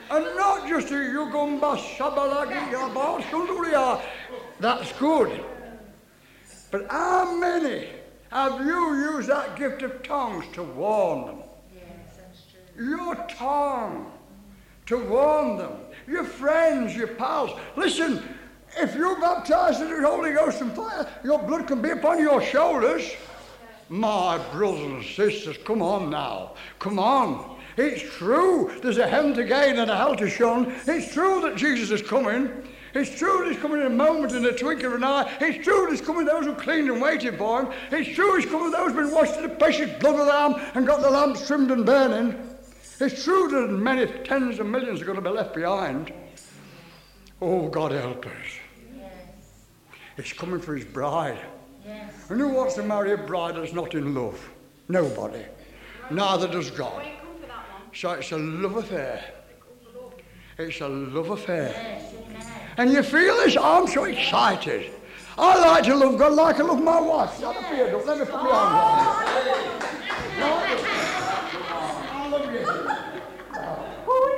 And 0.09 0.23
not 0.37 0.67
just 0.67 0.89
a 0.91 0.93
yugumba 0.93 1.77
sabalagi 1.97 2.71
yabasulia. 2.71 4.01
That's 4.59 4.93
good. 4.93 5.43
But 6.71 6.87
how 6.89 7.35
many 7.35 7.89
have 8.31 8.65
you 8.65 8.95
used 8.95 9.29
that 9.29 9.55
gift 9.55 9.81
of 9.83 10.03
tongues 10.03 10.45
to 10.53 10.63
warn 10.63 11.25
them? 11.25 11.43
Your 12.77 13.15
tongue 13.27 14.11
to 14.85 14.97
warn 14.97 15.57
them. 15.57 15.73
Your 16.07 16.23
friends, 16.23 16.95
your 16.95 17.07
pals. 17.07 17.51
Listen, 17.75 18.23
if 18.77 18.95
you're 18.95 19.19
baptized 19.19 19.81
in 19.81 19.89
the 19.89 20.07
Holy 20.07 20.33
Ghost 20.33 20.61
and 20.61 20.71
fire, 20.73 21.07
your 21.23 21.39
blood 21.39 21.67
can 21.67 21.81
be 21.81 21.89
upon 21.89 22.19
your 22.19 22.41
shoulders. 22.41 23.11
My 23.89 24.37
brothers 24.51 24.81
and 24.81 25.03
sisters, 25.03 25.57
come 25.63 25.81
on 25.81 26.09
now. 26.09 26.53
Come 26.79 26.99
on. 26.99 27.56
It's 27.77 28.01
true 28.17 28.71
there's 28.81 28.97
a 28.97 29.07
heaven 29.07 29.33
to 29.35 29.43
gain 29.43 29.77
and 29.77 29.89
a 29.91 29.95
hell 29.95 30.15
to 30.15 30.29
shun. 30.29 30.73
It's 30.87 31.13
true 31.13 31.41
that 31.41 31.55
Jesus 31.55 31.91
is 31.91 32.07
coming. 32.07 32.51
It's 32.93 33.15
true 33.15 33.43
that 33.43 33.51
he's 33.51 33.61
coming 33.61 33.81
in 33.81 33.85
a 33.87 33.89
moment, 33.91 34.33
in 34.33 34.43
a 34.45 34.51
twinkling 34.51 34.87
of 34.87 34.93
an 34.93 35.03
eye. 35.03 35.31
It's 35.39 35.63
true 35.63 35.81
that 35.85 35.91
he's 35.91 36.01
coming 36.01 36.25
those 36.25 36.45
who 36.45 36.55
cleaned 36.55 36.89
and 36.89 36.99
waited 36.99 37.37
for 37.37 37.61
him. 37.63 37.71
It's 37.91 38.15
true 38.15 38.35
he's 38.37 38.49
coming 38.49 38.71
those 38.71 38.87
who've 38.93 38.95
been 38.95 39.11
washed 39.11 39.35
in 39.37 39.43
the 39.43 39.49
precious 39.49 39.91
blood 39.99 40.13
of 40.13 40.19
the 40.19 40.25
Lamb 40.25 40.55
and 40.73 40.87
got 40.87 41.01
the 41.01 41.09
lamps 41.09 41.45
trimmed 41.45 41.69
and 41.69 41.85
burning. 41.85 42.35
It's 42.99 43.23
true 43.23 43.47
that 43.49 43.69
many 43.71 44.07
tens 44.23 44.57
of 44.59 44.65
millions 44.65 45.01
are 45.01 45.05
going 45.05 45.17
to 45.17 45.21
be 45.21 45.29
left 45.29 45.53
behind. 45.53 46.11
Oh, 47.39 47.67
God 47.67 47.91
help 47.91 48.25
us. 48.25 48.31
Yes, 48.95 49.11
He's 50.15 50.33
coming 50.33 50.59
for 50.59 50.75
his 50.75 50.85
bride. 50.85 51.37
yes. 51.85 52.11
And 52.31 52.39
who 52.39 52.47
wants 52.47 52.73
to 52.75 52.83
marry 52.83 53.11
a 53.11 53.17
bride 53.17 53.55
that's 53.55 53.73
not 53.73 53.93
in 53.93 54.15
love? 54.15 54.43
Nobody. 54.89 55.43
Neither 56.09 56.47
does 56.47 56.71
God. 56.71 57.05
So 57.93 58.11
it's 58.11 58.31
a 58.31 58.37
love 58.37 58.77
affair. 58.77 59.23
It's 60.57 60.81
a 60.81 60.87
love 60.87 61.29
affair. 61.29 62.01
And 62.77 62.91
you 62.91 63.03
feel 63.03 63.35
this? 63.37 63.57
I'm 63.57 63.87
so 63.87 64.03
excited. 64.05 64.91
I 65.37 65.59
like 65.59 65.83
to 65.83 65.95
love 65.95 66.17
God 66.17 66.33
like 66.33 66.59
I 66.59 66.63
love 66.63 66.81
my 66.81 66.99
wife. 66.99 67.37
Here, 67.37 67.91
don't 67.91 68.05
let 68.05 68.19
me 68.19 68.25
put 68.25 68.43
my 68.43 68.49
arms 68.49 69.07
on. 69.09 69.47
I 72.09 72.29
love 72.31 72.53
you. 72.53 72.65
Oh. 74.05 74.35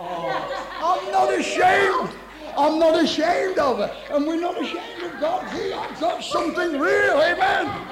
oh. 0.00 0.98
I'm 1.00 1.12
not 1.12 1.32
ashamed. 1.38 2.10
I'm 2.56 2.78
not 2.78 3.02
ashamed 3.02 3.58
of 3.58 3.80
it. 3.80 3.92
And 4.10 4.26
we're 4.26 4.40
not 4.40 4.60
ashamed 4.60 5.02
of 5.02 5.20
God. 5.20 5.50
See, 5.56 5.72
I've 5.72 6.00
got 6.00 6.22
something 6.22 6.78
real. 6.78 7.18
Amen. 7.18 7.88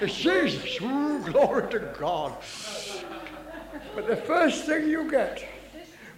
It's 0.00 0.16
Jesus. 0.16 0.80
Ooh, 0.80 1.20
glory 1.30 1.70
to 1.72 1.78
God. 1.98 2.32
But 3.94 4.06
the 4.06 4.16
first 4.16 4.64
thing 4.64 4.88
you 4.88 5.10
get 5.10 5.44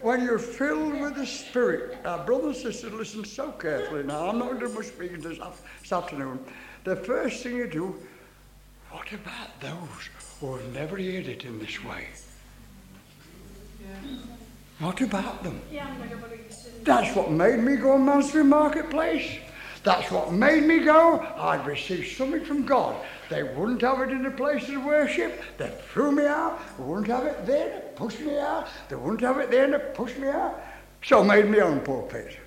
when 0.01 0.23
you're 0.23 0.39
filled 0.39 1.01
with 1.01 1.17
the 1.17 1.27
Spirit, 1.27 1.99
now, 2.05 2.25
brothers 2.25 2.65
and 2.65 2.75
sisters, 2.75 2.93
listen 2.93 3.25
so 3.25 3.53
carefully 3.53 4.03
now. 4.03 4.29
I'm 4.29 4.39
not 4.39 4.49
going 4.49 4.61
to 4.61 4.67
do 4.69 4.73
much 4.75 4.87
speaking 4.87 5.21
this, 5.21 5.39
this 5.81 5.93
afternoon. 5.93 6.39
The 6.85 6.97
first 6.97 7.43
thing 7.43 7.57
you 7.57 7.67
do, 7.67 7.97
what 8.91 9.11
about 9.13 9.61
those 9.61 10.11
who 10.41 10.57
have 10.57 10.73
never 10.75 10.97
heard 10.97 11.27
it 11.27 11.45
in 11.45 11.59
this 11.59 11.83
way? 11.83 12.07
What 14.79 15.01
about 15.01 15.43
them? 15.43 15.61
That's 16.83 17.17
what 17.17 17.31
made 17.31 17.61
me 17.61 17.77
go 17.77 17.93
on 17.93 18.05
Mansfield 18.05 18.47
Marketplace. 18.47 19.39
That's 19.85 20.11
what 20.11 20.33
made 20.33 20.65
me 20.65 20.81
go. 20.81 21.21
I'd 21.37 21.67
received 21.67 22.17
something 22.17 22.43
from 22.43 22.65
God. 22.65 22.97
They 23.29 23.43
wouldn't 23.43 23.83
have 23.83 24.01
it 24.01 24.11
in 24.11 24.23
the 24.23 24.31
places 24.31 24.71
of 24.71 24.85
worship. 24.85 25.43
They 25.59 25.71
threw 25.93 26.11
me 26.11 26.25
out. 26.25 26.59
They 26.79 26.85
wouldn't 26.85 27.09
have 27.09 27.27
it 27.27 27.45
there. 27.45 27.83
They 27.83 27.95
pushed 27.95 28.21
me 28.21 28.39
out. 28.39 28.67
They 28.89 28.97
wouldn't 28.97 29.21
have 29.21 29.39
it 29.39 29.51
there. 29.51 29.71
They 29.71 29.85
pushed 29.93 30.19
me 30.19 30.29
out. 30.29 30.59
So 31.03 31.21
I 31.21 31.27
made 31.27 31.51
my 31.51 31.59
own 31.59 31.81
pulpit. 31.81 32.39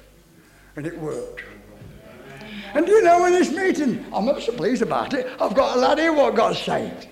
And 0.76 0.88
it 0.88 0.98
worked. 0.98 1.44
And 2.74 2.88
you 2.88 3.04
know, 3.04 3.26
in 3.26 3.34
this 3.34 3.52
meeting, 3.52 4.04
I'm 4.12 4.28
ever 4.28 4.42
so 4.42 4.54
pleased 4.54 4.82
about 4.82 5.14
it. 5.14 5.28
I've 5.40 5.54
got 5.54 5.78
a 5.78 5.80
lad 5.80 6.00
here 6.00 6.14
what 6.14 6.36
got 6.36 6.56
saved. 6.56 7.08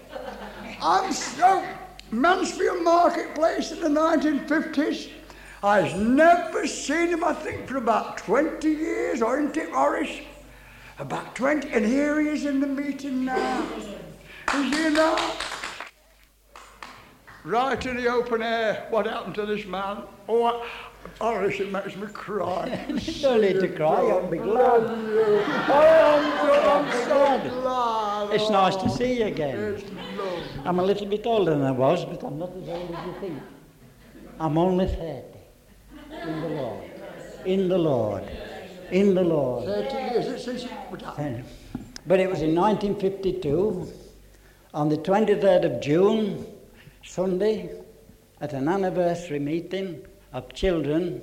I'm 0.82 1.14
so 1.14 1.64
Mansfield 2.10 2.84
Marketplace 2.84 3.72
in 3.72 3.80
the 3.80 3.90
1950s. 3.90 5.10
I've 5.66 6.00
never 6.00 6.66
seen 6.68 7.08
him, 7.08 7.24
I 7.24 7.34
think, 7.34 7.68
for 7.68 7.78
about 7.78 8.20
20 8.20 8.70
years, 8.70 9.24
or 9.24 9.40
isn't 9.40 9.58
it, 9.58 9.72
Morris? 9.72 10.20
About 11.00 11.34
20, 11.34 11.70
and 11.70 11.84
here 11.84 12.22
he 12.22 12.28
is 12.28 12.46
in 12.46 12.60
the 12.60 12.68
meeting 12.68 13.26
now. 13.26 13.66
Is 13.80 13.86
he 14.54 14.90
now? 14.92 15.18
Right 17.44 17.84
in 17.84 17.98
the 17.98 18.06
open 18.06 18.44
air. 18.44 18.86
What 18.92 19.08
happened 19.08 19.34
to 19.36 19.48
this 19.48 19.66
man? 19.66 20.04
Oh, 20.30 20.46
I, 20.46 20.64
Morris, 21.20 21.60
it 21.60 21.72
makes 21.72 21.96
me 21.96 22.06
cry. 22.14 22.86
Don't 23.22 23.42
need 23.42 23.60
to 23.60 23.70
cry, 23.70 24.02
I'll 24.02 24.28
be 24.28 24.38
glad. 24.38 24.84
I'm 24.84 26.92
so 26.92 27.10
oh, 27.10 27.40
glad. 27.40 27.64
Oh. 27.66 28.30
It's 28.32 28.52
nice 28.52 28.76
to 28.76 28.88
see 28.88 29.18
you 29.18 29.26
again. 29.26 29.82
I'm 30.64 30.78
a 30.78 30.84
little 30.84 31.08
bit 31.08 31.26
older 31.26 31.56
than 31.56 31.64
I 31.64 31.72
was, 31.72 32.06
but 32.06 32.24
I'm 32.24 32.38
not 32.38 32.56
as 32.56 32.70
old 32.70 32.96
as 32.96 33.06
you 33.08 33.16
think. 33.20 33.42
I'm 34.40 34.60
only 34.60 34.86
30. 34.86 35.35
In 36.26 36.42
the 36.42 36.50
Lord. 36.50 36.84
In 37.46 37.68
the 37.70 37.78
Lord. 37.78 38.24
In 38.92 39.14
the 39.14 39.24
Lord. 39.24 39.66
30 39.66 39.96
years 39.96 40.44
since 40.44 40.64
you 40.64 40.98
down. 40.98 41.44
But 42.08 42.20
it 42.20 42.30
was 42.30 42.42
in 42.42 42.56
1952, 42.56 43.88
on 44.74 44.90
the 44.90 44.98
23rd 44.98 45.66
of 45.66 45.82
June, 45.82 46.46
Sunday, 47.04 47.70
at 48.42 48.54
an 48.54 48.68
anniversary 48.68 49.40
meeting 49.40 50.04
of 50.34 50.52
children, 50.54 51.22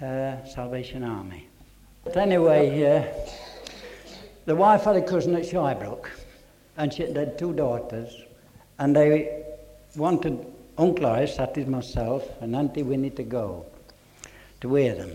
uh, 0.00 0.44
Salvation 0.44 1.02
Army. 1.02 1.48
But 2.04 2.16
anyway, 2.16 2.84
uh, 2.84 3.04
the 4.46 4.54
wife 4.54 4.84
had 4.84 4.96
a 4.96 5.02
cousin 5.02 5.34
at 5.34 5.42
Shirebrook, 5.42 6.08
and 6.76 6.92
she 6.92 7.02
had 7.02 7.36
two 7.36 7.52
daughters, 7.52 8.14
and 8.78 8.94
they 8.94 9.44
wanted 9.96 10.46
Uncle 10.80 11.06
Horace, 11.06 11.36
that 11.36 11.58
is 11.58 11.66
myself, 11.66 12.26
and 12.40 12.56
Auntie 12.56 12.82
Winnie 12.82 13.10
to 13.10 13.22
go 13.22 13.66
to 14.62 14.68
wear 14.70 14.94
them. 14.94 15.14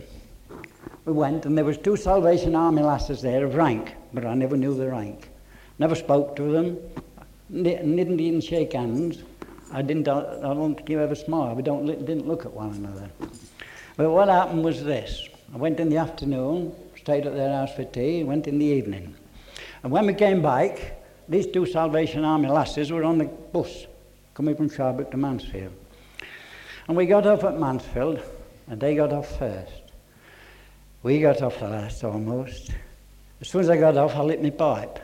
We 1.05 1.13
went, 1.13 1.47
and 1.47 1.57
there 1.57 1.65
was 1.65 1.79
two 1.79 1.97
Salvation 1.97 2.55
Army 2.55 2.83
lasses 2.83 3.19
there 3.23 3.43
of 3.43 3.55
rank, 3.55 3.95
but 4.13 4.27
I 4.27 4.35
never 4.35 4.55
knew 4.57 4.75
the 4.75 4.89
rank. 4.91 5.27
Never 5.79 5.95
spoke 5.95 6.35
to 6.35 6.51
them, 6.51 6.77
didn't 7.51 8.19
even 8.19 8.41
shake 8.41 8.73
hands. 8.73 9.23
I 9.71 9.81
didn't. 9.81 10.07
I 10.07 10.53
don't 10.53 10.75
think 10.75 10.87
you 10.87 10.99
ever 10.99 11.15
smiled. 11.15 11.57
We 11.57 11.63
don't 11.63 11.87
didn't 11.87 12.27
look 12.27 12.45
at 12.45 12.53
one 12.53 12.69
another. 12.73 13.09
But 13.97 14.11
what 14.11 14.27
happened 14.27 14.63
was 14.63 14.83
this: 14.83 15.27
I 15.51 15.57
went 15.57 15.79
in 15.79 15.89
the 15.89 15.97
afternoon, 15.97 16.75
stayed 16.95 17.25
at 17.25 17.33
their 17.33 17.51
house 17.51 17.73
for 17.73 17.85
tea, 17.85 18.23
went 18.23 18.47
in 18.47 18.59
the 18.59 18.65
evening, 18.65 19.15
and 19.81 19.91
when 19.91 20.05
we 20.05 20.13
came 20.13 20.43
back, 20.43 21.03
these 21.27 21.47
two 21.47 21.65
Salvation 21.65 22.23
Army 22.23 22.49
lasses 22.49 22.91
were 22.91 23.03
on 23.03 23.17
the 23.17 23.25
bus 23.25 23.87
coming 24.35 24.55
from 24.55 24.69
Shirebrook 24.69 25.11
to 25.11 25.17
Mansfield, 25.17 25.73
and 26.87 26.95
we 26.95 27.05
got 27.05 27.25
off 27.25 27.43
at 27.45 27.57
Mansfield, 27.57 28.21
and 28.67 28.79
they 28.79 28.93
got 28.95 29.13
off 29.13 29.39
first. 29.39 29.81
We 31.03 31.21
got 31.21 31.41
off 31.41 31.59
the 31.59 31.69
last 31.69 32.03
almost. 32.03 32.71
As 33.39 33.47
soon 33.47 33.61
as 33.61 33.69
I 33.69 33.77
got 33.77 33.97
off, 33.97 34.13
I 34.15 34.21
lit 34.21 34.43
my 34.43 34.49
pipe. 34.49 34.99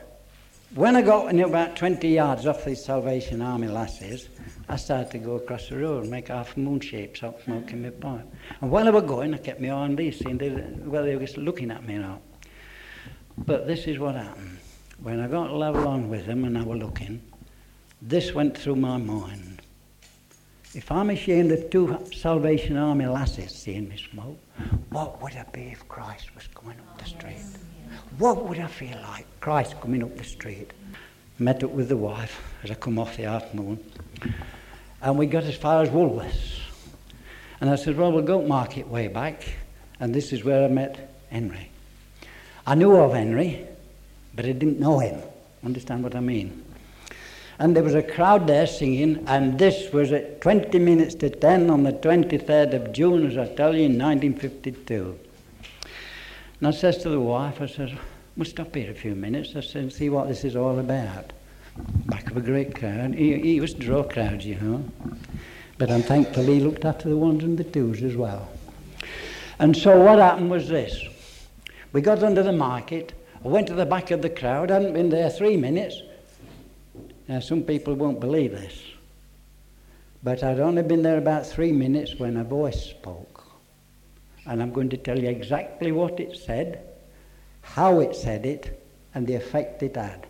When 0.74 0.96
I 0.96 1.02
got 1.02 1.28
in 1.28 1.40
about 1.40 1.76
20 1.76 2.08
yards 2.08 2.46
off 2.46 2.64
these 2.64 2.84
Salvation 2.84 3.40
Army 3.40 3.68
lasses, 3.68 4.28
I 4.68 4.76
started 4.76 5.10
to 5.12 5.18
go 5.18 5.36
across 5.36 5.68
the 5.68 5.78
road 5.78 6.02
and 6.02 6.10
make 6.10 6.28
half 6.28 6.56
moon 6.56 6.80
shape, 6.80 7.16
so 7.16 7.34
smoking 7.44 7.82
my 7.82 7.90
pipe. 7.90 8.26
And 8.60 8.70
while 8.70 8.86
I 8.86 8.90
was 8.90 9.04
going, 9.04 9.32
I 9.32 9.38
kept 9.38 9.60
my 9.60 9.68
eye 9.68 9.72
on 9.72 9.96
these, 9.96 10.18
seeing 10.18 10.38
they, 10.38 10.50
whether 10.50 11.06
they 11.06 11.16
were 11.16 11.22
just 11.22 11.38
looking 11.38 11.70
at 11.70 11.86
me 11.86 11.98
now. 11.98 12.20
But 13.38 13.66
this 13.66 13.86
is 13.86 13.98
what 13.98 14.14
happened. 14.14 14.58
When 15.02 15.20
I 15.20 15.26
got 15.26 15.52
level 15.52 15.88
on 15.88 16.08
with 16.10 16.26
them 16.26 16.44
and 16.44 16.56
I 16.58 16.62
was 16.62 16.78
looking, 16.78 17.20
this 18.02 18.34
went 18.34 18.58
through 18.58 18.76
my 18.76 18.96
mind. 18.96 19.62
If 20.74 20.90
I'm 20.90 21.10
ashamed 21.10 21.52
of 21.52 21.70
two 21.70 21.96
Salvation 22.12 22.76
Army 22.76 23.06
lasses 23.06 23.52
seeing 23.52 23.88
me 23.88 23.96
smoke, 23.96 24.38
what 24.90 25.22
would 25.22 25.34
I 25.34 25.44
be 25.52 25.68
if 25.72 25.86
Christ 25.86 26.34
was 26.34 26.48
coming 26.48 26.78
up 26.78 26.98
the 26.98 27.04
street? 27.04 27.44
What 28.18 28.48
would 28.48 28.58
I 28.58 28.66
feel 28.66 28.98
like, 29.02 29.26
Christ 29.40 29.80
coming 29.80 30.02
up 30.02 30.16
the 30.16 30.24
street? 30.24 30.72
Met 31.38 31.62
up 31.62 31.70
with 31.70 31.88
the 31.88 31.96
wife 31.96 32.42
as 32.64 32.70
I 32.70 32.74
come 32.74 32.98
off 32.98 33.16
the 33.16 33.48
moon, 33.54 33.78
and 35.00 35.18
we 35.18 35.26
got 35.26 35.44
as 35.44 35.56
far 35.56 35.82
as 35.82 35.88
Woolworths. 35.88 36.60
And 37.60 37.70
I 37.70 37.76
said, 37.76 37.96
Well, 37.96 38.10
we'll 38.12 38.24
go 38.24 38.42
market 38.42 38.88
way 38.88 39.08
back. 39.08 39.44
And 40.00 40.14
this 40.14 40.32
is 40.32 40.42
where 40.42 40.64
I 40.64 40.68
met 40.68 41.14
Henry. 41.30 41.70
I 42.66 42.74
knew 42.74 42.96
of 42.96 43.14
Henry, 43.14 43.66
but 44.34 44.44
I 44.44 44.52
didn't 44.52 44.80
know 44.80 44.98
him. 44.98 45.22
Understand 45.64 46.02
what 46.02 46.16
I 46.16 46.20
mean? 46.20 46.61
And 47.62 47.76
there 47.76 47.84
was 47.84 47.94
a 47.94 48.02
crowd 48.02 48.48
there 48.48 48.66
singing, 48.66 49.22
and 49.28 49.56
this 49.56 49.92
was 49.92 50.10
at 50.10 50.40
20 50.40 50.80
minutes 50.80 51.14
to 51.14 51.30
10 51.30 51.70
on 51.70 51.84
the 51.84 51.92
23rd 51.92 52.74
of 52.74 52.92
June, 52.92 53.24
as 53.24 53.38
I 53.38 53.54
tell 53.54 53.72
you, 53.76 53.84
in 53.84 53.96
1952. 53.96 55.16
And 56.58 56.66
I 56.66 56.72
says 56.72 56.98
to 57.04 57.08
the 57.08 57.20
wife, 57.20 57.60
I 57.60 57.66
says, 57.66 57.92
we'll 58.36 58.46
stop 58.46 58.74
here 58.74 58.90
a 58.90 58.94
few 58.94 59.14
minutes, 59.14 59.54
I 59.54 59.60
said, 59.60 59.82
and 59.82 59.92
see 59.92 60.10
what 60.10 60.26
this 60.26 60.42
is 60.42 60.56
all 60.56 60.80
about. 60.80 61.32
Back 62.06 62.32
of 62.32 62.36
a 62.36 62.40
great 62.40 62.74
crowd. 62.74 63.14
He, 63.14 63.38
he 63.38 63.60
was 63.60 63.74
draw 63.74 64.02
crowds, 64.02 64.44
you 64.44 64.56
know. 64.56 64.84
But 65.78 65.88
I'm 65.92 66.02
thankful 66.02 66.42
he 66.42 66.58
looked 66.58 66.84
after 66.84 67.08
the 67.08 67.16
ones 67.16 67.44
and 67.44 67.56
the 67.56 67.62
twos 67.62 68.02
as 68.02 68.16
well. 68.16 68.48
And 69.60 69.76
so 69.76 70.00
what 70.00 70.18
happened 70.18 70.50
was 70.50 70.66
this. 70.66 71.00
We 71.92 72.00
got 72.00 72.24
under 72.24 72.42
the 72.42 72.50
market. 72.50 73.12
I 73.44 73.46
went 73.46 73.68
to 73.68 73.74
the 73.74 73.86
back 73.86 74.10
of 74.10 74.20
the 74.20 74.30
crowd. 74.30 74.70
Hadn't 74.70 74.94
been 74.94 75.10
there 75.10 75.30
three 75.30 75.56
minutes. 75.56 76.02
Now, 77.32 77.40
some 77.40 77.62
people 77.62 77.94
won't 77.94 78.20
believe 78.20 78.50
this. 78.50 78.78
But 80.22 80.44
I'd 80.44 80.60
only 80.60 80.82
been 80.82 81.00
there 81.00 81.16
about 81.16 81.46
three 81.46 81.72
minutes 81.72 82.16
when 82.16 82.36
a 82.36 82.44
voice 82.44 82.84
spoke. 82.84 83.42
And 84.44 84.60
I'm 84.60 84.70
going 84.70 84.90
to 84.90 84.98
tell 84.98 85.18
you 85.18 85.30
exactly 85.30 85.92
what 85.92 86.20
it 86.20 86.36
said, 86.36 86.84
how 87.62 88.00
it 88.00 88.14
said 88.14 88.44
it, 88.44 88.86
and 89.14 89.26
the 89.26 89.34
effect 89.34 89.82
it 89.82 89.96
had. 89.96 90.26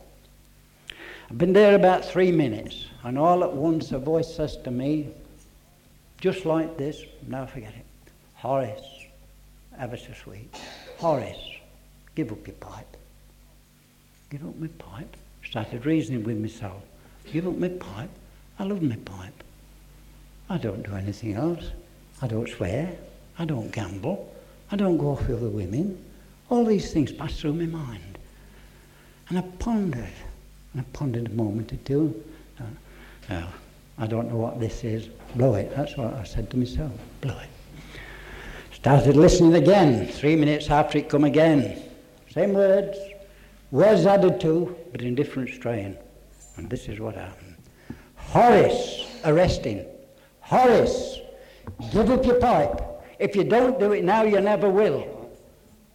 I've 1.28 1.38
been 1.38 1.52
there 1.52 1.74
about 1.74 2.04
three 2.04 2.30
minutes, 2.30 2.86
and 3.02 3.18
all 3.18 3.42
at 3.42 3.52
once 3.52 3.90
a 3.90 3.98
voice 3.98 4.32
says 4.32 4.56
to 4.58 4.70
me, 4.70 5.08
just 6.20 6.46
like 6.46 6.78
this, 6.78 7.02
never 7.26 7.48
forget 7.48 7.74
it, 7.74 8.12
Horace, 8.34 9.06
ever 9.76 9.96
so 9.96 10.12
sweet, 10.22 10.56
Horace, 10.98 11.50
give 12.14 12.30
up 12.30 12.46
your 12.46 12.54
pipe. 12.58 12.96
Give 14.30 14.46
up 14.46 14.56
my 14.56 14.68
pipe. 14.78 15.16
Started 15.44 15.84
reasoning 15.84 16.22
with 16.22 16.38
myself. 16.38 16.84
Give 17.30 17.46
up 17.46 17.56
my 17.56 17.68
pipe. 17.68 18.10
I 18.58 18.64
love 18.64 18.82
my 18.82 18.96
pipe. 18.96 19.44
I 20.48 20.58
don't 20.58 20.82
do 20.82 20.94
anything 20.94 21.34
else. 21.34 21.64
I 22.20 22.26
don't 22.26 22.48
swear. 22.48 22.96
I 23.38 23.44
don't 23.44 23.70
gamble. 23.72 24.32
I 24.70 24.76
don't 24.76 24.96
go 24.96 25.10
off 25.10 25.26
with 25.26 25.38
other 25.38 25.48
women. 25.48 26.02
All 26.50 26.64
these 26.64 26.92
things 26.92 27.12
pass 27.12 27.38
through 27.40 27.54
my 27.54 27.66
mind. 27.66 28.18
And 29.28 29.38
I 29.38 29.42
pondered. 29.58 30.04
And 30.72 30.80
I 30.80 30.84
pondered 30.92 31.26
a 31.26 31.30
moment 31.30 31.72
or 31.72 31.76
two. 31.76 32.22
Well, 33.30 33.48
I 33.98 34.06
don't 34.06 34.28
know 34.28 34.36
what 34.36 34.60
this 34.60 34.84
is. 34.84 35.08
Blow 35.34 35.54
it. 35.54 35.74
That's 35.74 35.96
what 35.96 36.12
I 36.14 36.24
said 36.24 36.50
to 36.50 36.56
myself. 36.56 36.92
Blow 37.20 37.38
it. 37.38 37.48
Started 38.74 39.16
listening 39.16 39.54
again. 39.54 40.08
Three 40.08 40.36
minutes 40.36 40.68
after 40.68 40.98
it 40.98 41.08
come 41.08 41.24
again. 41.24 41.82
Same 42.30 42.52
words. 42.52 42.98
Words 43.70 44.04
added 44.06 44.40
to, 44.40 44.76
but 44.90 45.00
in 45.00 45.14
different 45.14 45.50
strain. 45.50 45.96
And 46.56 46.68
this 46.68 46.88
is 46.88 47.00
what 47.00 47.14
happened. 47.14 47.56
Horace, 48.16 49.06
arresting. 49.24 49.86
Horace, 50.40 51.18
give 51.92 52.10
up 52.10 52.24
your 52.24 52.40
pipe. 52.40 52.80
If 53.18 53.36
you 53.36 53.44
don't 53.44 53.78
do 53.78 53.92
it 53.92 54.04
now, 54.04 54.22
you 54.22 54.40
never 54.40 54.68
will. 54.68 55.30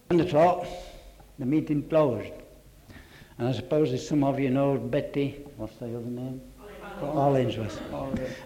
And 0.10 0.20
the 0.20 0.26
o'clock, 0.26 0.66
the 1.40 1.46
meeting 1.46 1.88
closed. 1.90 2.32
And 3.38 3.48
I 3.48 3.52
suppose 3.52 3.92
as 3.94 4.08
some 4.08 4.24
of 4.24 4.40
you 4.40 4.50
know 4.50 4.78
Betty, 4.78 5.46
what's 5.58 5.76
the 5.76 5.88
other 5.88 6.00
name? 6.00 6.42
Hollingsworth. 7.00 7.82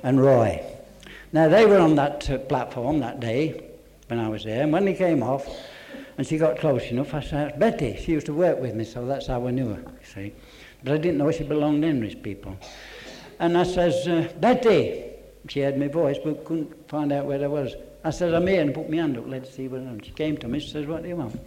And 0.03 0.21
Roy. 0.21 0.61
Now 1.31 1.47
they 1.47 1.65
were 1.65 1.79
on 1.79 1.95
that 1.95 2.29
uh, 2.29 2.39
platform 2.39 2.99
that 2.99 3.19
day 3.19 3.71
when 4.07 4.19
I 4.19 4.27
was 4.27 4.43
there, 4.43 4.63
and 4.63 4.73
when 4.73 4.83
they 4.83 4.93
came 4.93 5.23
off, 5.23 5.47
and 6.17 6.27
she 6.27 6.37
got 6.37 6.57
close 6.57 6.83
enough, 6.91 7.13
I 7.13 7.21
said, 7.21 7.57
Betty. 7.57 7.97
She 8.03 8.11
used 8.11 8.25
to 8.25 8.33
work 8.33 8.59
with 8.59 8.75
me, 8.75 8.83
so 8.83 9.05
that's 9.05 9.27
how 9.27 9.47
I 9.47 9.51
knew 9.51 9.69
her, 9.69 9.79
you 9.79 10.05
see. 10.13 10.33
But 10.83 10.93
I 10.93 10.97
didn't 10.97 11.17
know 11.17 11.31
she 11.31 11.43
belonged 11.43 11.81
to 11.83 11.87
Henry's 11.87 12.15
people. 12.15 12.57
And 13.39 13.57
I 13.57 13.63
says, 13.63 14.07
uh, 14.07 14.31
Betty. 14.39 15.07
She 15.49 15.61
heard 15.61 15.77
my 15.77 15.87
voice, 15.87 16.17
but 16.23 16.45
couldn't 16.45 16.87
find 16.87 17.11
out 17.11 17.25
where 17.25 17.43
I 17.43 17.47
was. 17.47 17.73
I 18.03 18.11
says, 18.11 18.33
I'm 18.33 18.45
here, 18.47 18.61
and 18.61 18.73
put 18.73 18.89
my 18.89 18.97
hand 18.97 19.17
up, 19.17 19.25
let's 19.27 19.53
see 19.53 19.67
what 19.67 19.81
I'm. 19.81 20.01
She 20.01 20.11
came 20.11 20.37
to 20.37 20.47
me, 20.47 20.59
she 20.59 20.69
says, 20.69 20.85
what 20.85 21.03
do 21.03 21.09
you 21.09 21.15
want? 21.15 21.39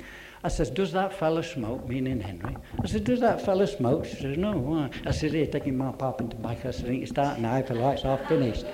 I 0.43 0.49
says, 0.49 0.69
does 0.69 0.93
that 0.93 1.13
fella 1.19 1.43
smoke, 1.43 1.89
meaning 1.89 2.21
Henry? 2.21 2.57
I 2.83 2.87
said, 2.87 3.05
does 3.05 3.21
that 3.21 3.41
fella 3.45 3.67
smoke? 3.67 4.05
She 4.05 4.17
says, 4.17 4.37
no, 4.37 4.53
why? 4.53 4.91
I 5.07 5.11
said, 5.11 5.33
here, 5.33 5.47
taking 5.47 5.79
my 5.79 5.91
pipe 5.93 6.21
and 6.21 6.31
tobacco. 6.31 6.69
I 6.69 6.73
said, 6.73 6.95
you 6.95 7.07
start 7.07 7.39
now, 7.39 7.57
if 7.57 7.69
the 7.69 7.75
lights 7.75 8.05
are 8.05 8.19
finished. 8.27 8.67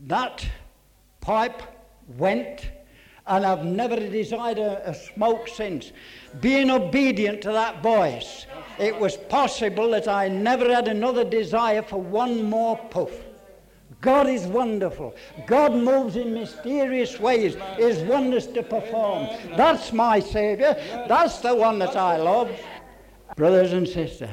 that 0.00 0.46
pipe 1.20 1.62
went, 2.16 2.70
and 3.26 3.46
I've 3.46 3.64
never 3.64 3.96
desired 3.96 4.58
a, 4.58 4.90
a 4.90 4.94
smoke 4.94 5.48
since. 5.48 5.92
Being 6.40 6.70
obedient 6.70 7.42
to 7.42 7.52
that 7.52 7.82
voice, 7.82 8.46
it 8.78 8.98
was 8.98 9.16
possible 9.16 9.90
that 9.90 10.08
I 10.08 10.28
never 10.28 10.72
had 10.72 10.88
another 10.88 11.24
desire 11.24 11.82
for 11.82 12.00
one 12.00 12.42
more 12.42 12.76
puff. 12.76 13.12
God 14.00 14.28
is 14.28 14.46
wonderful. 14.46 15.14
God 15.46 15.74
moves 15.74 16.16
in 16.16 16.34
mysterious 16.34 17.20
ways, 17.20 17.54
His 17.76 18.00
wonders 18.00 18.48
to 18.48 18.62
perform. 18.62 19.28
That's 19.56 19.92
my 19.92 20.18
Savior. 20.18 20.74
That's 21.08 21.38
the 21.38 21.54
one 21.54 21.78
that 21.78 21.94
I 21.94 22.16
love. 22.16 22.50
Brothers 23.36 23.72
and 23.72 23.88
sisters, 23.88 24.28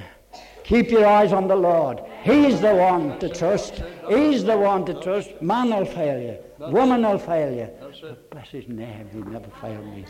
keep 0.64 0.90
your 0.90 1.06
eyes 1.06 1.32
on 1.34 1.48
the 1.48 1.56
Lord. 1.56 2.02
He's 2.24 2.60
the 2.60 2.74
one 2.74 3.20
to 3.20 3.30
trust. 3.30 3.84
He's 4.10 4.44
the 4.44 4.58
one 4.58 4.86
to 4.86 4.96
trust. 4.96 5.40
Man 5.42 5.70
will 5.70 5.86
fail 5.86 6.20
you. 6.20 6.38
Woman 6.60 7.04
will 7.04 7.18
fail 7.18 7.54
you. 7.54 7.70
But 7.80 8.30
bless 8.32 8.50
his 8.50 8.68
name, 8.68 9.10
he 9.14 9.20
never 9.20 9.48
failed 9.62 9.86
me. 9.96 10.06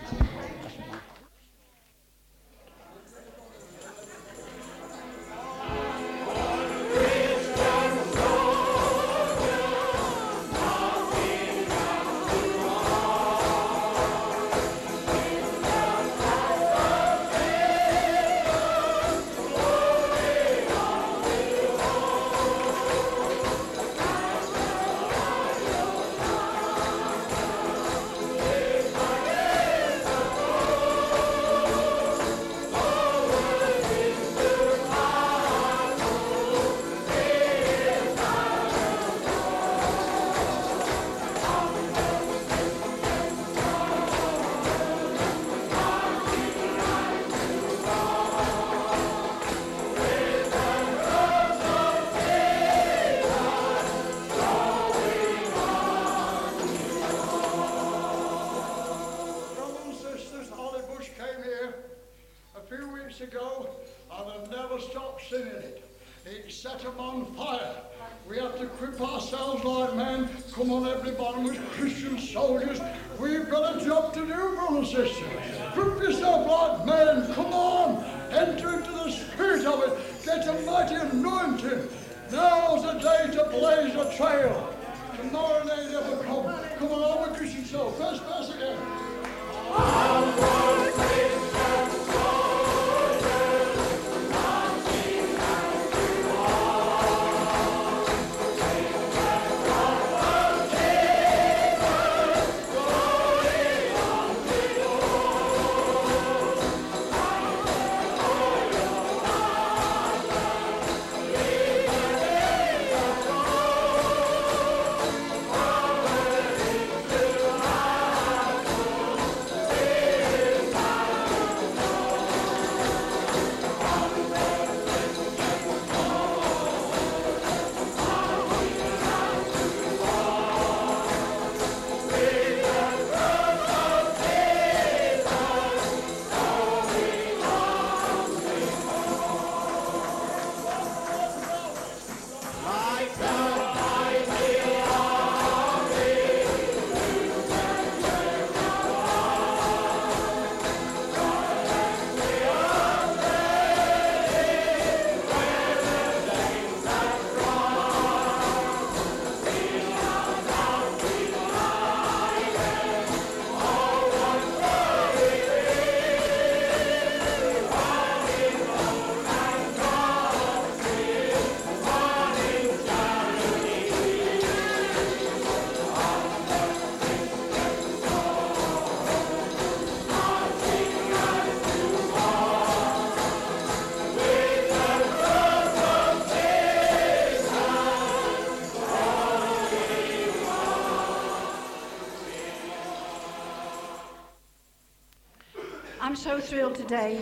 Thrilled 196.49 196.73
today. 196.73 197.21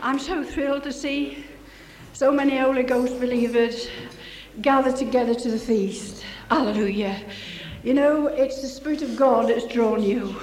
I'm 0.00 0.20
so 0.20 0.44
thrilled 0.44 0.84
to 0.84 0.92
see 0.92 1.44
so 2.12 2.30
many 2.30 2.56
Holy 2.56 2.84
Ghost 2.84 3.18
believers 3.18 3.88
gathered 4.62 4.94
together 4.94 5.34
to 5.34 5.50
the 5.50 5.58
feast. 5.58 6.24
Hallelujah. 6.48 7.20
You 7.82 7.92
know, 7.94 8.28
it's 8.28 8.62
the 8.62 8.68
Spirit 8.68 9.02
of 9.02 9.16
God 9.16 9.48
that's 9.48 9.66
drawn 9.66 10.00
you. 10.00 10.36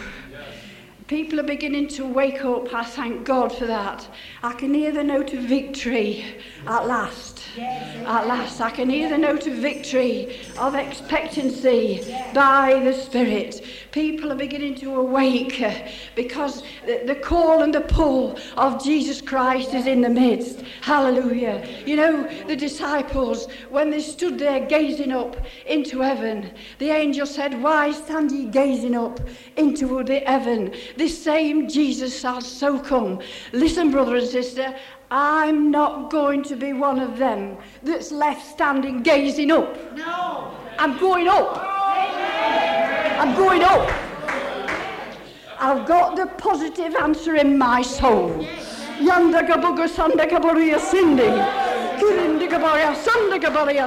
People 1.08 1.40
are 1.40 1.44
beginning 1.44 1.88
to 1.90 2.06
wake 2.06 2.44
up. 2.44 2.74
I 2.74 2.84
thank 2.84 3.24
God 3.24 3.54
for 3.54 3.68
that. 3.68 4.06
I 4.44 4.54
can 4.54 4.74
hear 4.74 4.92
the 4.92 5.04
note 5.04 5.34
of 5.34 5.44
victory 5.44 6.26
at 6.66 6.88
last. 6.88 7.32
At 7.58 8.28
last, 8.28 8.62
I 8.62 8.72
can 8.72 8.90
hear 8.90 9.10
the 9.10 9.18
note 9.18 9.46
of 9.46 9.54
victory, 9.54 10.40
of 10.58 10.74
expectancy 10.74 12.02
by 12.34 12.80
the 12.84 12.94
Spirit. 12.94 13.62
People 13.92 14.32
are 14.32 14.36
beginning 14.36 14.76
to 14.76 14.96
awake 14.96 15.62
uh, 15.62 15.74
because 16.16 16.64
the, 16.86 17.20
call 17.22 17.62
and 17.62 17.76
the 17.76 17.82
pull 17.82 18.40
of 18.56 18.82
Jesus 18.82 19.22
Christ 19.22 19.74
is 19.74 19.86
in 19.86 20.02
the 20.02 20.10
midst. 20.10 20.62
Hallelujah. 20.80 21.68
You 21.86 21.98
know, 21.98 22.46
the 22.48 22.56
disciples, 22.56 23.48
when 23.70 23.90
they 23.90 24.00
stood 24.00 24.40
there 24.40 24.66
gazing 24.66 25.12
up 25.12 25.36
into 25.66 26.00
heaven, 26.00 26.52
the 26.80 26.90
angel 26.90 27.26
said, 27.26 27.62
Why 27.62 27.92
stand 27.92 28.32
ye 28.32 28.46
gazing 28.46 28.96
up 28.96 29.20
into 29.58 30.04
the 30.04 30.20
heaven? 30.20 30.74
This 30.96 31.22
same 31.22 31.68
Jesus 31.68 32.18
shall 32.18 32.40
so 32.40 32.80
come. 32.80 33.20
Listen, 33.52 33.92
brother 33.92 34.16
and 34.16 34.28
sister, 34.32 34.74
I'm 35.12 35.72
not 35.72 36.10
going 36.10 36.44
to 36.44 36.56
be 36.56 36.74
one 36.74 37.00
of 37.00 37.18
them 37.18 37.58
that's 37.84 38.12
left 38.12 38.46
standing 38.46 39.04
gazing 39.04 39.52
up. 39.52 39.76
No. 39.96 40.56
I'm 40.80 40.98
going 40.98 41.28
up. 41.28 41.58
I'm 43.22 43.36
going 43.36 43.64
up. 43.64 43.90
I've 45.60 45.86
got 45.86 46.16
the 46.16 46.28
positive 46.38 46.96
answer 46.96 47.36
in 47.36 47.58
my 47.58 47.82
soul. 47.82 48.30
Yanda 49.00 49.42
gabuga 49.48 49.88
sanda 49.88 50.26
gabaria 50.28 50.80
sindi. 50.80 51.30
Kirinda 52.00 52.48
gabaria 52.50 52.96
sanda 52.96 53.38
gabaria 53.40 53.86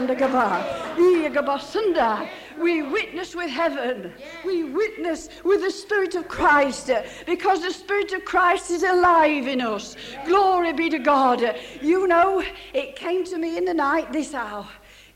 anda 2.55 2.63
gaba. 2.63 2.63
Iya 2.63 2.63
gabasunda. 2.63 2.63
We 2.63 2.83
witness 2.83 3.35
with 3.35 3.51
heaven. 3.51 4.13
We 4.45 4.65
witness 4.65 5.29
with 5.45 5.63
the 5.63 5.71
Spirit 5.71 6.15
of 6.15 6.29
Christ 6.29 6.91
because 7.27 7.63
the 7.63 7.73
Spirit 7.73 8.13
of 8.13 8.25
Christ 8.25 8.71
is 8.71 8.83
alive 8.83 9.47
in 9.47 9.61
us. 9.61 9.97
Glory 10.27 10.73
be 10.73 10.91
to 10.91 10.99
God. 10.99 11.57
You 11.83 12.07
know, 12.07 12.43
it 12.73 12.97
came 12.97 13.25
to 13.25 13.39
me 13.39 13.57
in 13.57 13.65
the 13.65 13.75
night 13.75 14.13
this 14.13 14.35
hour. 14.35 14.67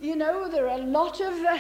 You 0.00 0.14
know, 0.14 0.48
there 0.48 0.68
are 0.68 0.78
a 0.78 0.84
lot 0.84 1.20
of 1.20 1.34
uh, 1.44 1.58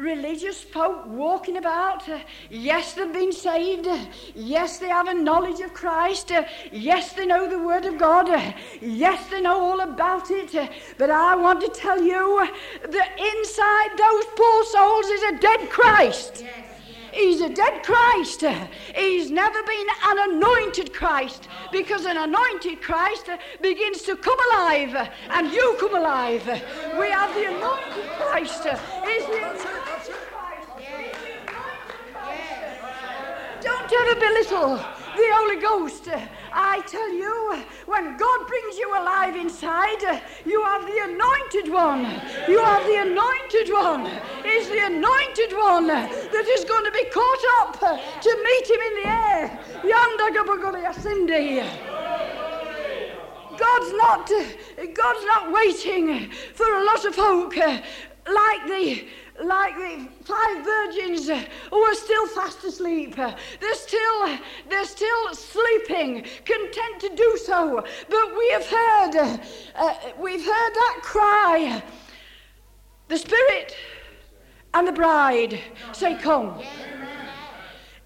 religious 0.00 0.62
folk 0.62 1.06
walking 1.06 1.58
about. 1.58 2.08
Uh, 2.08 2.18
yes, 2.48 2.94
they've 2.94 3.12
been 3.12 3.32
saved. 3.32 3.86
Uh, 3.86 3.98
yes, 4.34 4.78
they 4.78 4.88
have 4.88 5.08
a 5.08 5.14
knowledge 5.14 5.60
of 5.60 5.74
Christ. 5.74 6.32
Uh, 6.32 6.44
yes, 6.72 7.12
they 7.12 7.26
know 7.26 7.48
the 7.48 7.58
Word 7.58 7.84
of 7.84 7.98
God. 7.98 8.30
Uh, 8.30 8.52
yes, 8.80 9.28
they 9.30 9.40
know 9.40 9.60
all 9.60 9.80
about 9.80 10.30
it. 10.30 10.54
Uh, 10.54 10.68
but 10.98 11.10
I 11.10 11.36
want 11.36 11.60
to 11.60 11.68
tell 11.68 12.02
you 12.02 12.38
uh, 12.38 12.46
that 12.88 13.18
inside 13.18 13.90
those 13.98 14.24
poor 14.36 14.64
souls 14.64 15.06
is 15.06 15.22
a 15.22 15.38
dead 15.38 15.70
Christ. 15.70 16.44
He's 17.12 17.40
a 17.40 17.48
dead 17.48 17.82
Christ. 17.82 18.44
He's 18.94 19.30
never 19.30 19.62
been 19.64 19.86
an 20.04 20.30
anointed 20.30 20.92
Christ 20.92 21.48
because 21.72 22.04
an 22.04 22.16
anointed 22.16 22.80
Christ 22.80 23.28
begins 23.60 24.02
to 24.02 24.16
come 24.16 24.38
alive 24.52 25.10
and 25.30 25.50
you 25.52 25.76
come 25.80 25.96
alive. 25.96 26.46
We 26.98 27.10
have 27.10 27.34
the 27.34 27.46
anointed 27.46 28.10
Christ. 28.16 28.62
He's 29.04 29.26
the 29.26 29.38
anointed 29.38 29.66
Christ. 29.66 30.70
He's 30.78 31.12
the 31.12 31.32
anointed 31.32 32.12
Christ. 32.12 33.62
Don't 33.62 33.89
ever 34.00 34.20
belittle 34.20 34.76
the 34.76 35.28
Holy 35.34 35.60
Ghost. 35.60 36.08
I 36.52 36.80
tell 36.86 37.12
you, 37.12 37.62
when 37.86 38.16
God 38.16 38.46
brings 38.46 38.78
you 38.78 38.90
alive 38.96 39.36
inside, 39.36 40.22
you 40.46 40.62
have 40.64 40.82
the 40.86 40.98
anointed 41.04 41.72
one. 41.72 42.02
You 42.48 42.58
have 42.64 42.84
the 42.86 42.96
anointed 43.06 43.72
one. 43.72 44.06
He's 44.44 44.68
the 44.68 44.86
anointed 44.86 45.52
one 45.52 45.86
that 45.88 46.46
is 46.56 46.64
going 46.64 46.84
to 46.84 46.92
be 46.92 47.04
caught 47.12 47.44
up 47.60 47.78
to 48.22 48.30
meet 48.48 48.66
him 48.70 48.80
in 48.88 48.94
the 49.02 49.08
air. 49.08 49.58
God's 53.58 53.92
not, 53.92 54.30
God's 54.94 55.24
not 55.26 55.52
waiting 55.52 56.30
for 56.54 56.64
a 56.64 56.84
lot 56.84 57.04
of 57.04 57.14
folk 57.14 57.54
like 58.26 58.66
the 58.66 59.06
like 59.44 59.74
the 59.74 60.08
five 60.24 60.64
virgins 60.64 61.28
who 61.70 61.78
are 61.78 61.94
still 61.94 62.26
fast 62.28 62.62
asleep. 62.64 63.16
They're 63.16 63.74
still, 63.74 64.38
they're 64.68 64.84
still 64.84 65.34
sleeping, 65.34 66.26
content 66.44 67.00
to 67.00 67.14
do 67.16 67.38
so. 67.42 67.82
But 68.08 68.36
we 68.36 68.50
have 68.50 68.66
heard, 68.66 69.40
uh, 69.76 69.94
we've 70.18 70.44
heard 70.44 70.74
that 70.74 70.98
cry. 71.02 71.82
The 73.08 73.18
Spirit 73.18 73.74
and 74.74 74.86
the 74.86 74.92
bride 74.92 75.60
say, 75.92 76.14
"Come." 76.16 76.62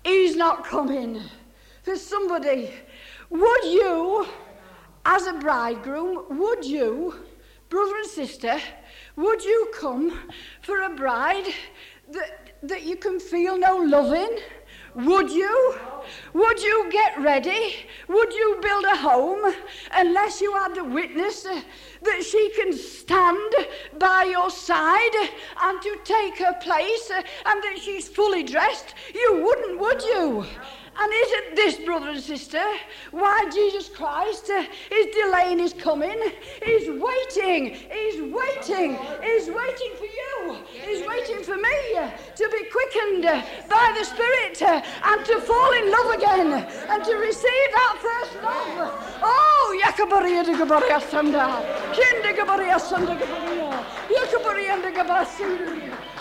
He's 0.04 0.36
not 0.36 0.64
coming. 0.64 1.20
For 1.82 1.96
somebody, 1.96 2.70
would 3.30 3.64
you, 3.64 4.26
as 5.04 5.26
a 5.26 5.34
bridegroom, 5.34 6.38
would 6.38 6.64
you, 6.64 7.14
brother 7.68 7.96
and 7.96 8.06
sister, 8.06 8.60
would 9.16 9.44
you 9.44 9.70
come 9.78 10.18
for 10.62 10.82
a 10.82 10.90
bride 10.90 11.46
that, 12.10 12.58
that 12.62 12.82
you 12.82 12.96
can 12.96 13.20
feel 13.20 13.58
no 13.58 13.76
love 13.76 14.12
in? 14.12 14.38
Would 14.94 15.30
you? 15.30 15.74
Would 16.34 16.62
you 16.62 16.88
get 16.90 17.20
ready? 17.20 17.74
Would 18.08 18.32
you 18.32 18.58
build 18.62 18.84
a 18.84 18.96
home 18.96 19.54
unless 19.92 20.40
you 20.40 20.52
had 20.52 20.74
the 20.74 20.84
witness 20.84 21.44
uh, 21.46 21.60
that 22.02 22.22
she 22.22 22.50
can 22.50 22.72
stand 22.72 23.54
by 23.98 24.24
your 24.24 24.50
side 24.50 25.30
and 25.62 25.82
to 25.82 25.98
take 26.04 26.38
her 26.38 26.54
place 26.60 27.10
uh, 27.10 27.22
and 27.46 27.62
that 27.62 27.78
she's 27.80 28.08
fully 28.08 28.44
dressed? 28.44 28.94
You 29.12 29.42
wouldn't, 29.44 29.80
would 29.80 30.02
you? 30.02 30.46
And 30.96 31.12
isn't 31.12 31.56
this, 31.56 31.76
brother 31.84 32.10
and 32.10 32.20
sister, 32.20 32.62
why 33.10 33.50
Jesus 33.52 33.88
Christ 33.88 34.48
uh, 34.50 34.64
is 34.92 35.14
delaying 35.14 35.58
his 35.58 35.72
coming? 35.72 36.20
He's 36.64 36.88
waiting, 36.88 37.74
he's 37.74 38.20
waiting, 38.22 38.96
he's 39.22 39.48
waiting 39.48 39.92
for 39.98 40.06
you, 40.06 40.56
he's 40.70 41.06
waiting 41.06 41.42
for 41.42 41.56
me 41.56 42.10
to 42.36 42.48
be 42.52 42.64
quickened 42.70 43.24
by 43.68 43.94
the 43.98 44.04
Spirit 44.04 44.62
uh, 44.62 44.82
and 45.04 45.24
to 45.26 45.40
fall 45.40 45.72
in 45.72 45.90
love 45.90 46.14
again 46.14 46.52
and 46.88 47.04
to 47.04 47.14
receive 47.16 47.68
that 47.72 47.98
first 48.00 48.42
love. 48.42 49.18
Oh, 49.22 49.80
Gabaria 49.96 51.04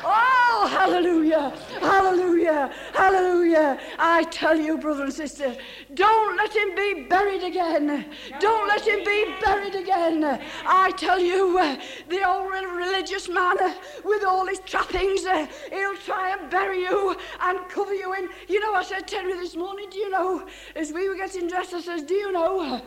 Oh, 0.05 0.67
hallelujah, 0.69 1.53
hallelujah, 1.79 2.71
hallelujah. 2.93 3.79
I 3.97 4.23
tell 4.25 4.57
you, 4.57 4.77
brother 4.77 5.03
and 5.03 5.13
sister, 5.13 5.55
don't 5.93 6.35
let 6.35 6.53
him 6.53 6.75
be 6.75 7.05
buried 7.07 7.43
again. 7.43 8.05
Don't 8.39 8.67
let 8.67 8.85
him 8.85 9.03
be 9.05 9.33
buried 9.41 9.75
again. 9.75 10.23
I 10.65 10.91
tell 10.97 11.19
you, 11.19 11.57
uh, 11.57 11.77
the 12.09 12.27
old 12.27 12.51
religious 12.51 13.29
man 13.29 13.57
uh, 13.61 13.73
with 14.03 14.23
all 14.25 14.45
his 14.45 14.59
trappings, 14.59 15.25
uh, 15.25 15.47
he'll 15.69 15.97
try 15.97 16.35
and 16.37 16.49
bury 16.49 16.79
you 16.79 17.15
and 17.41 17.59
cover 17.69 17.93
you 17.93 18.13
in. 18.13 18.29
You 18.49 18.59
know, 18.59 18.73
I 18.73 18.83
said 18.83 19.07
to 19.07 19.15
Henry 19.15 19.33
this 19.33 19.55
morning, 19.55 19.89
do 19.89 19.99
you 19.99 20.09
know, 20.09 20.47
as 20.75 20.91
we 20.91 21.07
were 21.07 21.15
getting 21.15 21.47
dressed, 21.47 21.73
I 21.73 21.81
says, 21.81 22.03
do 22.03 22.13
you 22.13 22.31
know, 22.31 22.81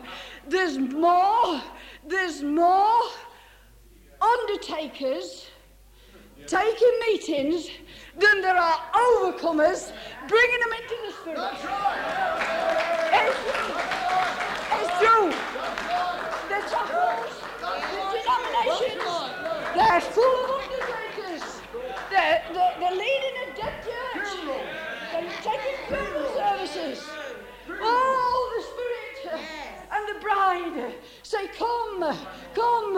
there's 0.47 0.77
more, 0.77 1.61
there's 2.05 2.43
more 2.43 3.01
undertakers 4.21 5.47
taking 6.45 6.99
meetings 7.07 7.69
than 8.17 8.41
there 8.41 8.57
are 8.57 8.79
overcomers 8.93 9.91
bringing 10.27 10.59
them 10.59 10.73
into 10.73 10.95
the 11.05 11.11
spirit. 11.13 11.37
That's 11.37 11.65
right. 11.65 12.27
It's 13.13 13.37
true. 13.43 13.73
It's 14.79 14.93
true. 14.99 15.29
The 16.49 16.59
chapels, 16.71 17.35
the 17.61 17.71
denominations, 18.15 19.15
they're 19.75 20.01
full 20.01 20.45
of 20.45 20.49
undertakers. 20.61 21.45
They're, 22.09 22.39
they're, 22.53 22.75
they're 22.79 22.91
leading 22.91 23.35
a 23.43 23.55
dead 23.55 23.75
church. 23.83 24.29
They're 25.11 25.31
taking 25.43 25.77
funeral 25.87 26.29
services. 26.33 26.99
Oh, 27.69 28.37
the 28.55 28.61
Spirit 28.63 29.41
and 29.91 29.96
the 30.13 30.19
bride 30.19 30.93
say, 31.23 31.47
Come, 31.57 31.99
come. 32.53 32.93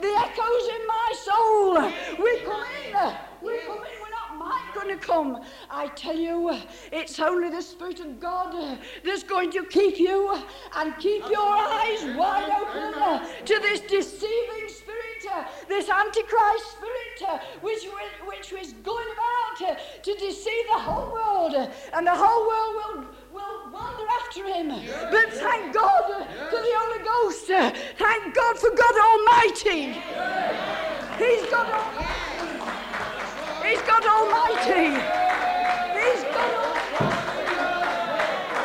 The 0.00 0.14
echoes 0.18 0.68
in 0.76 0.86
my 0.86 1.12
soul. 1.14 1.74
We 2.22 2.40
come 2.40 2.64
in. 2.86 3.14
We 3.42 3.58
come 3.60 3.78
in. 3.78 4.00
We're 4.00 4.10
not 4.10 4.36
might 4.40 4.70
going 4.74 4.88
to 4.88 4.96
come. 4.96 5.42
I 5.70 5.88
tell 5.88 6.16
you, 6.16 6.58
it's 6.92 7.20
only 7.20 7.50
the 7.50 7.60
Spirit 7.62 8.00
of 8.00 8.18
God 8.18 8.78
that's 9.04 9.22
going 9.22 9.50
to 9.52 9.64
keep 9.66 9.98
you 9.98 10.38
and 10.76 10.96
keep 10.98 11.28
your 11.28 11.52
eyes 11.56 12.04
wide 12.16 12.50
open 12.50 13.44
to 13.44 13.58
this 13.60 13.80
deceiving 13.80 14.68
spirit, 14.68 15.46
this 15.68 15.88
antichrist 15.88 16.64
spirit, 16.72 17.40
which, 17.60 17.84
which 18.24 18.52
is 18.52 18.72
going 18.82 19.06
about 19.12 19.76
to 20.02 20.14
deceive 20.14 20.64
the 20.72 20.78
whole 20.78 21.12
world. 21.12 21.70
And 21.92 22.06
the 22.06 22.14
whole 22.14 22.48
world 22.48 22.74
will, 22.76 23.04
will 23.32 23.70
wander 23.72 24.06
after 24.20 24.44
him. 24.44 24.68
But 25.10 25.32
thank 25.32 25.74
God 25.74 26.04
for 26.50 26.60
the 26.60 26.72
Holy 26.80 27.02
Ghost. 27.04 27.46
Thank 27.46 28.34
God 28.34 28.58
for 28.58 28.70
God 28.70 28.94
Almighty. 29.08 29.94
He's 31.18 31.44
God 31.50 31.68
Almighty. 31.70 32.10
He's 33.66 33.82
God 33.82 34.04
Almighty. 34.04 34.98
He's 35.98 36.22
God 36.34 36.52
Almighty. 36.60 37.90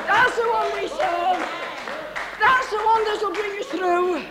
That's 0.08 0.36
the 0.36 0.48
one 0.50 0.70
we 0.74 0.88
serve. 0.88 1.40
That's 2.40 2.70
the 2.70 2.78
one 2.78 3.04
that 3.06 3.20
will 3.22 3.34
bring 3.34 3.60
us 3.60 3.68
through. 3.68 4.24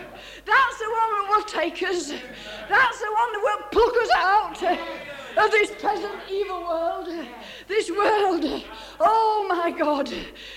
That's 0.45 0.77
the 0.79 0.89
one 0.99 1.09
that 1.15 1.25
will 1.29 1.43
take 1.45 1.81
us. 1.83 2.11
That's 2.69 2.99
the 2.99 3.11
one 3.21 3.31
that 3.33 3.41
will 3.43 3.61
pluck 3.71 3.95
us 4.03 4.11
out 4.17 4.57
of 5.37 5.51
this 5.51 5.71
present 5.71 6.15
evil 6.29 6.61
world. 6.61 7.09
This 7.67 7.89
world. 7.89 8.63
Oh 8.99 9.45
my 9.49 9.71
God. 9.71 10.09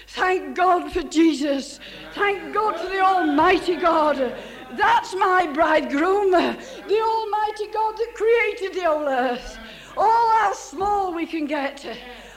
Thank 0.09 0.57
God 0.57 0.93
for 0.93 1.03
Jesus. 1.03 1.81
Thank 2.13 2.55
God 2.55 2.79
for 2.79 2.89
the 2.89 3.01
Almighty 3.01 3.77
God. 3.77 4.35
That's 4.73 5.15
my 5.15 5.47
bridegroom, 5.47 6.31
the 6.31 7.01
Almighty 7.01 7.67
God 7.73 7.97
that 7.97 8.13
created 8.15 8.75
the 8.75 8.85
whole 8.85 9.09
earth. 9.09 9.59
Oh, 9.97 10.39
how 10.41 10.53
small 10.53 11.15
we 11.15 11.27
can 11.27 11.47
get. 11.47 11.85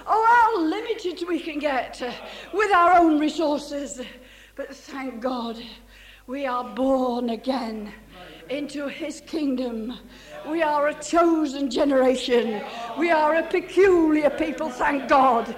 Oh, 0.07 0.25
how 0.25 0.61
limited 0.61 1.27
we 1.27 1.39
can 1.39 1.59
get 1.59 2.01
with 2.53 2.73
our 2.73 2.97
own 2.97 3.19
resources. 3.19 4.01
But 4.55 4.73
thank 4.73 5.21
God 5.21 5.61
we 6.25 6.45
are 6.45 6.63
born 6.63 7.31
again 7.31 7.93
into 8.49 8.87
his 8.87 9.21
kingdom. 9.21 9.97
We 10.47 10.61
are 10.63 10.87
a 10.87 10.93
chosen 10.93 11.69
generation. 11.69 12.63
We 12.97 13.11
are 13.11 13.35
a 13.35 13.43
peculiar 13.43 14.29
people, 14.29 14.69
thank 14.69 15.07
God. 15.07 15.55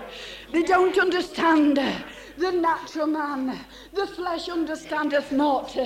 They 0.52 0.64
don't 0.64 0.98
understand 1.00 1.78
the 2.38 2.52
natural 2.52 3.08
man. 3.08 3.60
The 3.94 4.08
flesh 4.08 4.50
understandeth 4.50 5.32
not. 5.32 5.78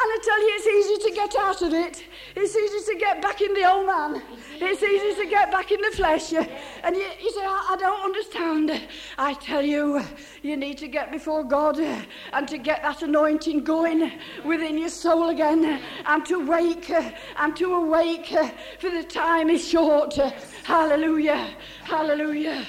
And 0.00 0.12
I 0.12 0.18
tell 0.22 0.40
you, 0.40 0.54
it's 0.54 0.66
easy 0.66 1.10
to 1.10 1.16
get 1.16 1.34
out 1.34 1.60
of 1.60 1.72
it. 1.74 2.04
It's 2.36 2.54
easy 2.54 2.92
to 2.92 2.98
get 3.00 3.20
back 3.20 3.40
in 3.40 3.52
the 3.52 3.68
old 3.68 3.84
man. 3.84 4.22
It's 4.60 4.80
easy 4.80 5.20
to 5.20 5.28
get 5.28 5.50
back 5.50 5.72
in 5.72 5.80
the 5.80 5.90
flesh. 5.90 6.32
And 6.32 6.94
you, 6.94 7.04
you 7.20 7.32
say, 7.32 7.40
I, 7.44 7.70
I 7.70 7.76
don't 7.76 8.04
understand. 8.04 8.80
I 9.18 9.34
tell 9.34 9.60
you, 9.60 10.00
you 10.42 10.56
need 10.56 10.78
to 10.78 10.86
get 10.86 11.10
before 11.10 11.42
God 11.42 11.80
and 11.80 12.46
to 12.46 12.58
get 12.58 12.82
that 12.82 13.02
anointing 13.02 13.64
going 13.64 14.12
within 14.44 14.78
your 14.78 14.88
soul 14.88 15.30
again 15.30 15.82
and 16.06 16.26
to 16.26 16.46
wake 16.46 16.90
and 16.90 17.56
to 17.56 17.74
awake 17.74 18.32
for 18.78 18.90
the 18.90 19.02
time 19.02 19.50
is 19.50 19.66
short. 19.66 20.14
Hallelujah. 20.62 21.56
Hallelujah. 21.82 22.64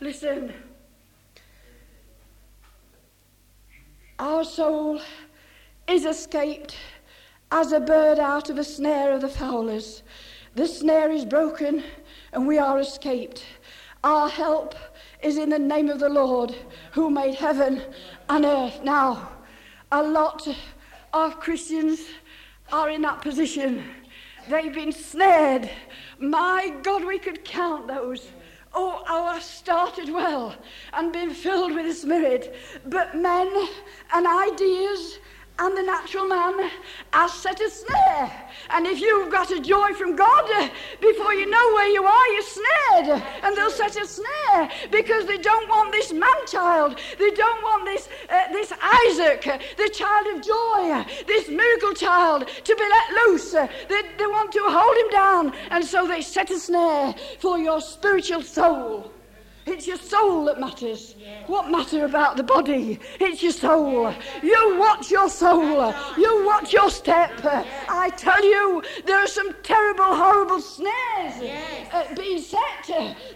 Listen. 0.00 0.52
Our 4.20 4.44
soul 4.44 5.00
is 5.88 6.04
escaped 6.04 6.76
as 7.50 7.72
a 7.72 7.80
bird 7.80 8.18
out 8.18 8.50
of 8.50 8.58
a 8.58 8.64
snare 8.64 9.12
of 9.12 9.22
the 9.22 9.28
fowlers. 9.28 10.02
The 10.54 10.66
snare 10.66 11.10
is 11.10 11.24
broken 11.24 11.82
and 12.32 12.46
we 12.46 12.58
are 12.58 12.78
escaped. 12.78 13.44
Our 14.04 14.28
help 14.28 14.74
is 15.22 15.38
in 15.38 15.50
the 15.50 15.58
name 15.58 15.88
of 15.88 15.98
the 15.98 16.08
Lord 16.08 16.54
who 16.92 17.10
made 17.10 17.34
heaven 17.34 17.82
and 18.28 18.44
earth. 18.44 18.82
Now, 18.82 19.30
a 19.90 20.02
lot 20.02 20.46
of 21.12 21.40
Christians 21.40 22.00
are 22.70 22.90
in 22.90 23.02
that 23.02 23.22
position. 23.22 23.82
They've 24.48 24.74
been 24.74 24.92
snared. 24.92 25.70
My 26.18 26.74
God, 26.82 27.04
we 27.04 27.18
could 27.18 27.44
count 27.44 27.88
those. 27.88 28.28
Oh, 28.74 29.02
I 29.08 29.40
started 29.40 30.10
well 30.10 30.54
and 30.92 31.12
been 31.12 31.30
filled 31.30 31.74
with 31.74 31.86
the 31.86 31.94
Spirit, 31.94 32.54
but 32.86 33.16
men 33.16 33.50
and 34.12 34.26
ideas 34.26 35.18
and 35.58 35.76
the 35.76 35.82
natural 35.82 36.26
man 36.26 36.70
has 37.12 37.32
set 37.32 37.60
a 37.60 37.68
snare. 37.68 38.48
And 38.70 38.86
if 38.86 39.00
you've 39.00 39.30
got 39.30 39.50
a 39.50 39.60
joy 39.60 39.92
from 39.94 40.14
God, 40.14 40.44
uh, 40.54 40.68
before 41.00 41.34
you 41.34 41.50
know 41.50 41.72
where 41.74 41.88
you 41.88 42.04
are, 42.04 42.26
you're 42.28 42.42
snared. 42.42 43.22
And 43.42 43.56
they'll 43.56 43.70
set 43.70 44.00
a 44.00 44.06
snare 44.06 44.70
because 44.90 45.26
they 45.26 45.38
don't 45.38 45.68
want 45.68 45.92
this 45.92 46.12
man 46.12 46.46
child. 46.46 46.98
They 47.18 47.30
don't 47.30 47.62
want 47.62 47.84
this, 47.86 48.08
uh, 48.30 48.52
this 48.52 48.72
Isaac, 49.06 49.46
uh, 49.46 49.58
the 49.76 49.90
child 49.92 50.26
of 50.28 50.42
joy, 50.42 50.90
uh, 50.92 51.04
this 51.26 51.48
miracle 51.48 51.94
child, 51.94 52.48
to 52.48 52.76
be 52.76 52.82
let 52.82 53.26
loose. 53.26 53.50
They, 53.52 54.02
they 54.16 54.26
want 54.26 54.52
to 54.52 54.62
hold 54.64 54.96
him 54.96 55.10
down. 55.10 55.54
And 55.70 55.84
so 55.84 56.06
they 56.06 56.22
set 56.22 56.50
a 56.50 56.58
snare 56.58 57.14
for 57.40 57.58
your 57.58 57.80
spiritual 57.80 58.42
soul. 58.42 59.12
It's 59.70 59.86
your 59.86 59.98
soul 59.98 60.46
that 60.46 60.58
matters. 60.58 61.14
What 61.46 61.70
matter 61.70 62.04
about 62.06 62.36
the 62.36 62.42
body? 62.42 62.98
It's 63.20 63.42
your 63.42 63.52
soul. 63.52 64.14
You 64.42 64.78
watch 64.78 65.10
your 65.10 65.28
soul. 65.28 65.94
You 66.16 66.46
watch 66.46 66.72
your 66.72 66.90
step. 66.90 67.30
I 67.44 68.10
tell 68.16 68.42
you, 68.42 68.82
there 69.04 69.18
are 69.18 69.26
some 69.26 69.54
terrible, 69.62 70.04
horrible 70.04 70.60
snares 70.60 71.34
uh, 71.92 72.14
being 72.14 72.40
set. 72.40 72.86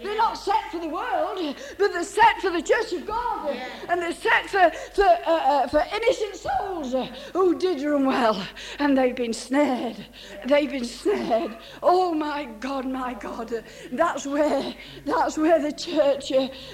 They're 0.01 0.17
not 0.17 0.33
set 0.33 0.71
for 0.71 0.79
the 0.79 0.87
world, 0.87 1.55
but 1.77 1.93
they're 1.93 2.03
set 2.03 2.41
for 2.41 2.49
the 2.49 2.61
church 2.61 2.93
of 2.93 3.05
God. 3.05 3.55
And 3.89 4.01
they're 4.01 4.13
set 4.13 4.49
for, 4.49 4.71
for, 4.95 5.03
uh, 5.03 5.31
uh, 5.53 5.67
for 5.67 5.83
innocent 5.93 6.35
souls 6.35 6.95
who 7.33 7.57
did 7.59 7.81
run 7.83 8.05
well. 8.05 8.43
And 8.79 8.97
they've 8.97 9.15
been 9.15 9.33
snared. 9.33 10.03
They've 10.45 10.71
been 10.71 10.85
snared. 10.85 11.57
Oh 11.83 12.13
my 12.13 12.45
God, 12.59 12.85
my 12.85 13.13
God. 13.13 13.63
That's 13.91 14.25
where, 14.25 14.73
that's 15.05 15.37
where 15.37 15.61
the 15.61 15.71
church 15.71 16.22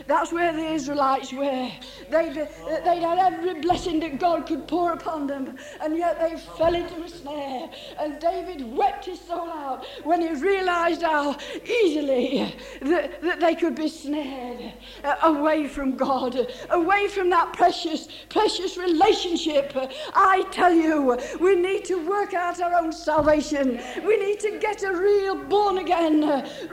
that's 0.07 0.31
where 0.31 0.53
the 0.53 0.65
Israelites 0.73 1.31
were. 1.33 1.71
They'd, 2.09 2.33
they'd 2.33 3.01
had 3.01 3.19
every 3.19 3.59
blessing 3.61 3.99
that 4.01 4.19
God 4.19 4.45
could 4.47 4.67
pour 4.67 4.93
upon 4.93 5.27
them, 5.27 5.57
and 5.81 5.97
yet 5.97 6.19
they 6.19 6.37
fell 6.57 6.75
into 6.75 7.01
a 7.03 7.09
snare. 7.09 7.69
And 7.99 8.19
David 8.19 8.61
wept 8.75 9.05
his 9.05 9.19
soul 9.19 9.49
out 9.49 9.85
when 10.03 10.21
he 10.21 10.33
realized 10.33 11.01
how 11.01 11.37
easily 11.63 12.55
that, 12.81 13.21
that 13.21 13.39
they 13.39 13.55
could 13.55 13.75
be 13.75 13.87
snared 13.87 14.73
uh, 15.03 15.15
away 15.23 15.67
from 15.67 15.95
God, 15.95 16.47
away 16.69 17.07
from 17.07 17.29
that 17.29 17.53
precious, 17.53 18.07
precious 18.29 18.77
relationship. 18.77 19.73
I 20.13 20.45
tell 20.51 20.73
you, 20.73 21.17
we 21.39 21.55
need 21.55 21.85
to 21.85 21.95
work 22.07 22.33
out 22.33 22.61
our 22.61 22.73
own 22.75 22.91
salvation. 22.91 23.79
We 24.05 24.17
need 24.17 24.39
to 24.41 24.59
get 24.59 24.83
a 24.83 24.93
real 24.93 25.35
born 25.35 25.77
again 25.77 26.21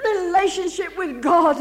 relationship 0.05 0.97
with 0.97 1.23
God, 1.23 1.57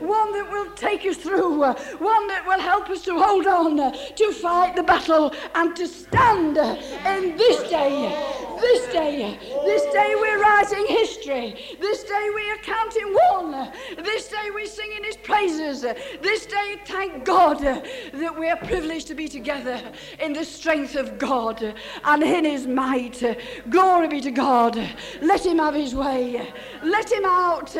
one 0.00 0.32
that 0.32 0.50
will 0.56 0.72
take 0.72 1.04
us 1.04 1.16
through, 1.16 1.62
uh, 1.62 1.74
one 1.98 2.26
that 2.28 2.44
will 2.46 2.60
help 2.60 2.88
us 2.90 3.02
to 3.02 3.18
hold 3.18 3.46
on, 3.46 3.78
uh, 3.78 3.90
to 3.90 4.32
fight 4.32 4.76
the 4.76 4.82
battle, 4.82 5.32
and 5.54 5.76
to 5.76 5.86
stand 5.86 6.58
uh, 6.58 6.76
in 7.06 7.36
this 7.36 7.68
day. 7.68 8.45
This 8.60 8.86
day, 8.92 9.38
this 9.64 9.82
day 9.92 10.14
we're 10.16 10.40
writing 10.40 10.86
history. 10.88 11.76
This 11.80 12.04
day 12.04 12.30
we 12.34 12.50
are 12.50 12.56
counting 12.58 13.14
one. 13.30 13.72
This 13.98 14.28
day 14.28 14.50
we're 14.54 14.66
singing 14.66 15.04
his 15.04 15.16
praises. 15.16 15.82
This 15.82 16.46
day, 16.46 16.80
thank 16.86 17.24
God 17.24 17.60
that 17.60 18.38
we 18.38 18.48
are 18.48 18.56
privileged 18.56 19.08
to 19.08 19.14
be 19.14 19.28
together 19.28 19.80
in 20.20 20.32
the 20.32 20.44
strength 20.44 20.96
of 20.96 21.18
God 21.18 21.74
and 22.04 22.22
in 22.22 22.44
his 22.44 22.66
might. 22.66 23.22
Glory 23.68 24.08
be 24.08 24.20
to 24.22 24.30
God. 24.30 24.76
Let 25.20 25.44
him 25.44 25.58
have 25.58 25.74
his 25.74 25.94
way. 25.94 26.52
Let 26.82 27.12
him 27.12 27.24
out. 27.24 27.74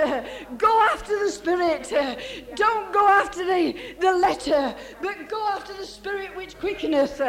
Go 0.59 0.89
after 0.93 1.19
the 1.25 1.31
Spirit. 1.31 1.91
Don't 2.55 2.93
go 2.93 3.09
after 3.09 3.45
the, 3.45 3.77
the 4.01 4.13
letter, 4.13 4.75
but 5.01 5.29
go 5.29 5.49
after 5.49 5.73
the 5.73 5.87
Spirit 5.87 6.37
which 6.37 6.59
quickeneth. 6.59 7.21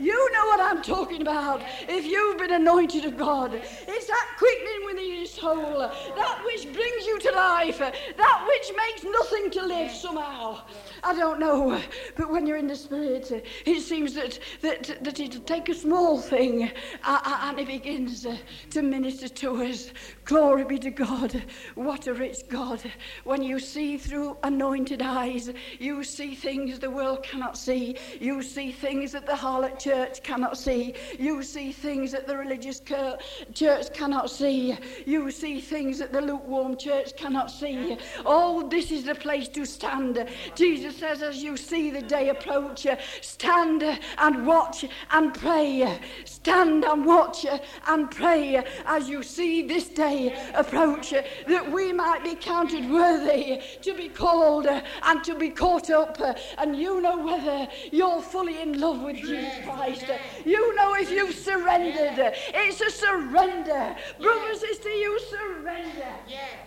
You 0.00 0.32
know 0.32 0.46
what 0.46 0.60
I'm 0.60 0.82
talking 0.82 1.22
about. 1.22 1.62
If 1.88 2.04
you've 2.04 2.38
been 2.38 2.52
anointed 2.52 2.95
of 3.04 3.16
God, 3.16 3.54
it's 3.54 4.06
that 4.06 4.28
quickening 4.38 4.86
within 4.86 5.16
your 5.16 5.26
soul, 5.26 5.78
that 5.78 6.42
which 6.44 6.72
brings 6.72 7.06
you 7.06 7.18
to 7.20 7.30
life, 7.32 7.78
that 7.78 8.46
which 8.48 8.76
makes 8.76 9.04
nothing 9.04 9.50
to 9.50 9.66
live 9.66 9.90
somehow. 9.90 10.60
I 11.02 11.14
don't 11.14 11.38
know, 11.38 11.80
but 12.16 12.30
when 12.30 12.46
you're 12.46 12.56
in 12.56 12.66
the 12.66 12.76
Spirit, 12.76 13.46
it 13.64 13.80
seems 13.80 14.14
that, 14.14 14.38
that, 14.62 15.02
that 15.02 15.20
it'll 15.20 15.42
take 15.42 15.68
a 15.68 15.74
small 15.74 16.18
thing 16.18 16.64
uh, 17.04 17.20
uh, 17.24 17.38
and 17.44 17.58
it 17.58 17.66
begins 17.66 18.26
uh, 18.26 18.36
to 18.70 18.82
minister 18.82 19.28
to 19.28 19.62
us. 19.62 19.90
Glory 20.24 20.64
be 20.64 20.78
to 20.78 20.90
God. 20.90 21.42
What 21.74 22.06
a 22.06 22.14
rich 22.14 22.48
God. 22.48 22.82
When 23.24 23.42
you 23.42 23.58
see 23.58 23.98
through 23.98 24.36
anointed 24.42 25.02
eyes, 25.02 25.50
you 25.78 26.02
see 26.02 26.34
things 26.34 26.78
the 26.78 26.90
world 26.90 27.22
cannot 27.22 27.56
see. 27.56 27.96
You 28.20 28.42
see 28.42 28.72
things 28.72 29.12
that 29.12 29.26
the 29.26 29.32
harlot 29.32 29.78
church 29.78 30.22
cannot 30.22 30.58
see. 30.58 30.94
You 31.18 31.42
see 31.42 31.72
things 31.72 32.12
that 32.12 32.26
the 32.26 32.36
religious 32.36 32.80
Uh, 32.90 33.16
church 33.54 33.92
cannot 33.92 34.30
see. 34.30 34.76
You 35.06 35.30
see 35.30 35.60
things 35.60 35.98
that 35.98 36.12
the 36.12 36.20
lukewarm 36.20 36.76
church 36.76 37.16
cannot 37.16 37.50
see. 37.50 37.96
Oh, 38.24 38.68
this 38.68 38.90
is 38.90 39.04
the 39.04 39.14
place 39.14 39.48
to 39.48 39.64
stand. 39.64 40.28
Jesus 40.54 40.96
says, 40.96 41.22
as 41.22 41.42
you 41.42 41.56
see 41.56 41.90
the 41.90 42.02
day 42.02 42.28
approach, 42.28 42.86
uh, 42.86 42.96
stand 43.20 43.82
and 44.18 44.46
watch 44.46 44.84
and 45.10 45.34
pray. 45.34 45.98
Stand 46.46 46.84
and 46.84 47.04
watch 47.04 47.44
and 47.88 48.08
pray 48.08 48.62
as 48.86 49.08
you 49.08 49.24
see 49.24 49.66
this 49.66 49.88
day 49.88 50.32
approach, 50.54 51.10
that 51.10 51.72
we 51.72 51.92
might 51.92 52.22
be 52.22 52.36
counted 52.36 52.88
worthy 52.88 53.60
to 53.82 53.94
be 53.94 54.08
called 54.08 54.68
and 54.68 55.24
to 55.24 55.34
be 55.34 55.48
caught 55.50 55.90
up. 55.90 56.20
and 56.58 56.76
you 56.76 57.00
know 57.00 57.18
whether 57.18 57.66
you're 57.90 58.22
fully 58.22 58.60
in 58.62 58.78
love 58.78 59.02
with 59.02 59.16
Jesus 59.16 59.54
Christ. 59.64 60.04
You 60.44 60.72
know 60.76 60.94
if 60.94 61.10
you've 61.10 61.34
surrendered. 61.34 62.34
It's 62.54 62.80
a 62.80 62.90
surrender. 62.90 63.96
Brother, 64.20 64.54
sister, 64.54 64.90
you 64.90 65.18
surrender. 65.18 66.14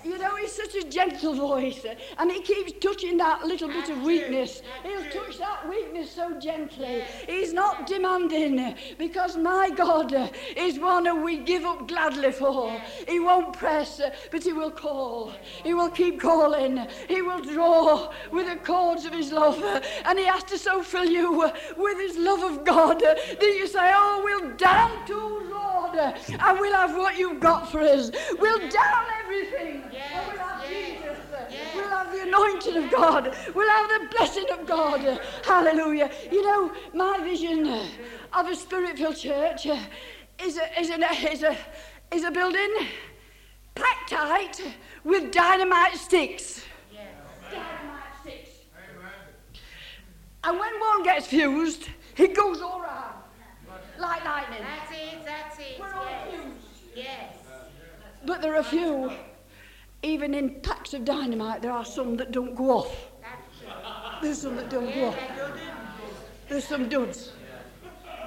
You 0.03 0.17
know, 0.17 0.35
he's 0.35 0.51
such 0.51 0.75
a 0.75 0.83
gentle 0.83 1.35
voice, 1.35 1.85
and 2.17 2.29
he 2.29 2.41
keeps 2.41 2.73
touching 2.85 3.15
that 3.19 3.45
little 3.45 3.69
bit 3.69 3.89
of 3.89 4.01
weakness. 4.03 4.61
He'll 4.83 5.09
touch 5.09 5.37
that 5.37 5.69
weakness 5.69 6.11
so 6.11 6.37
gently. 6.37 7.03
He's 7.27 7.53
not 7.53 7.87
demanding, 7.87 8.75
because 8.97 9.37
my 9.37 9.68
God 9.71 10.13
uh, 10.13 10.29
is 10.55 10.79
one 10.79 11.05
who 11.05 11.23
we 11.23 11.37
give 11.37 11.63
up 11.63 11.87
gladly 11.87 12.31
for. 12.31 12.79
He 13.07 13.19
won't 13.19 13.53
press, 13.53 13.99
uh, 13.99 14.11
but 14.31 14.43
he 14.43 14.53
will 14.53 14.71
call. 14.71 15.31
He 15.63 15.73
will 15.73 15.89
keep 15.89 16.19
calling. 16.19 16.87
He 17.07 17.21
will 17.21 17.41
draw 17.41 18.11
with 18.31 18.47
the 18.47 18.57
cords 18.57 19.05
of 19.05 19.13
his 19.13 19.31
love, 19.31 19.61
uh, 19.61 19.81
and 20.05 20.19
he 20.19 20.25
has 20.25 20.43
to 20.45 20.57
so 20.57 20.83
fill 20.83 21.05
you 21.05 21.51
with 21.77 21.97
his 21.97 22.17
love 22.17 22.43
of 22.43 22.63
God 22.65 22.99
that 22.99 23.41
you 23.41 23.67
say, 23.67 23.91
Oh, 23.93 24.21
we'll 24.23 24.55
down 24.57 25.05
to 25.07 25.15
Lord, 25.49 25.95
and 25.97 26.59
we'll 26.59 26.73
have 26.73 26.95
what 26.95 27.17
you've 27.17 27.39
got 27.39 27.71
for 27.71 27.81
us. 27.81 28.11
We'll 28.37 28.59
down 28.69 29.05
everything, 29.23 29.83
and 29.93 31.18
we'll 31.29 31.39
have 31.39 31.75
We'll 31.75 31.89
have 31.89 32.11
the 32.11 32.21
anointing 32.23 32.77
of 32.83 32.91
God. 32.91 33.35
We'll 33.53 33.69
have 33.69 33.89
the 34.01 34.07
blessing 34.15 34.45
of 34.51 34.65
God. 34.65 35.19
Hallelujah. 35.45 36.09
You 36.31 36.45
know, 36.45 36.71
my 36.93 37.19
vision 37.23 37.67
of 38.33 38.47
a 38.47 38.55
spirit-filled 38.55 39.17
church 39.17 39.67
uh, 39.67 39.77
is 40.43 40.57
a, 40.57 40.79
is, 40.79 40.89
a, 40.89 41.31
is, 41.31 41.43
a, 41.43 41.57
is 42.13 42.23
a 42.23 42.31
building 42.31 42.69
packed 43.75 44.09
tight 44.11 44.61
with 45.03 45.31
dynamite 45.31 45.95
sticks. 45.95 46.63
Dynamite 47.51 48.03
sticks. 48.21 48.49
And 50.43 50.59
when 50.59 50.79
one 50.79 51.03
gets 51.03 51.27
fused, 51.27 51.89
it 52.17 52.33
goes 52.35 52.61
all 52.61 52.81
round 52.81 53.15
like 53.99 54.23
lightning. 54.23 54.59
That's 54.61 54.91
it, 54.91 55.25
that's 55.25 55.59
it. 55.59 55.79
We're 55.79 55.93
all 55.93 56.05
Yes. 56.05 56.27
fused. 56.31 56.95
Yes. 56.95 57.33
But 58.25 58.41
there 58.41 58.53
are 58.53 58.59
a 58.59 58.63
few, 58.63 59.11
even 60.01 60.33
in 60.33 60.61
packs 60.61 60.93
of 60.93 61.05
dynamite, 61.05 61.61
there 61.61 61.71
are 61.71 61.85
some 61.85 62.15
that 62.17 62.31
don't 62.31 62.55
go 62.55 62.71
off. 62.71 63.11
There's 64.21 64.41
some 64.41 64.55
that 64.55 64.69
don't 64.69 64.93
go 64.93 65.07
off. 65.07 65.19
There's 66.47 66.67
some 66.67 66.89
duds. 66.89 67.31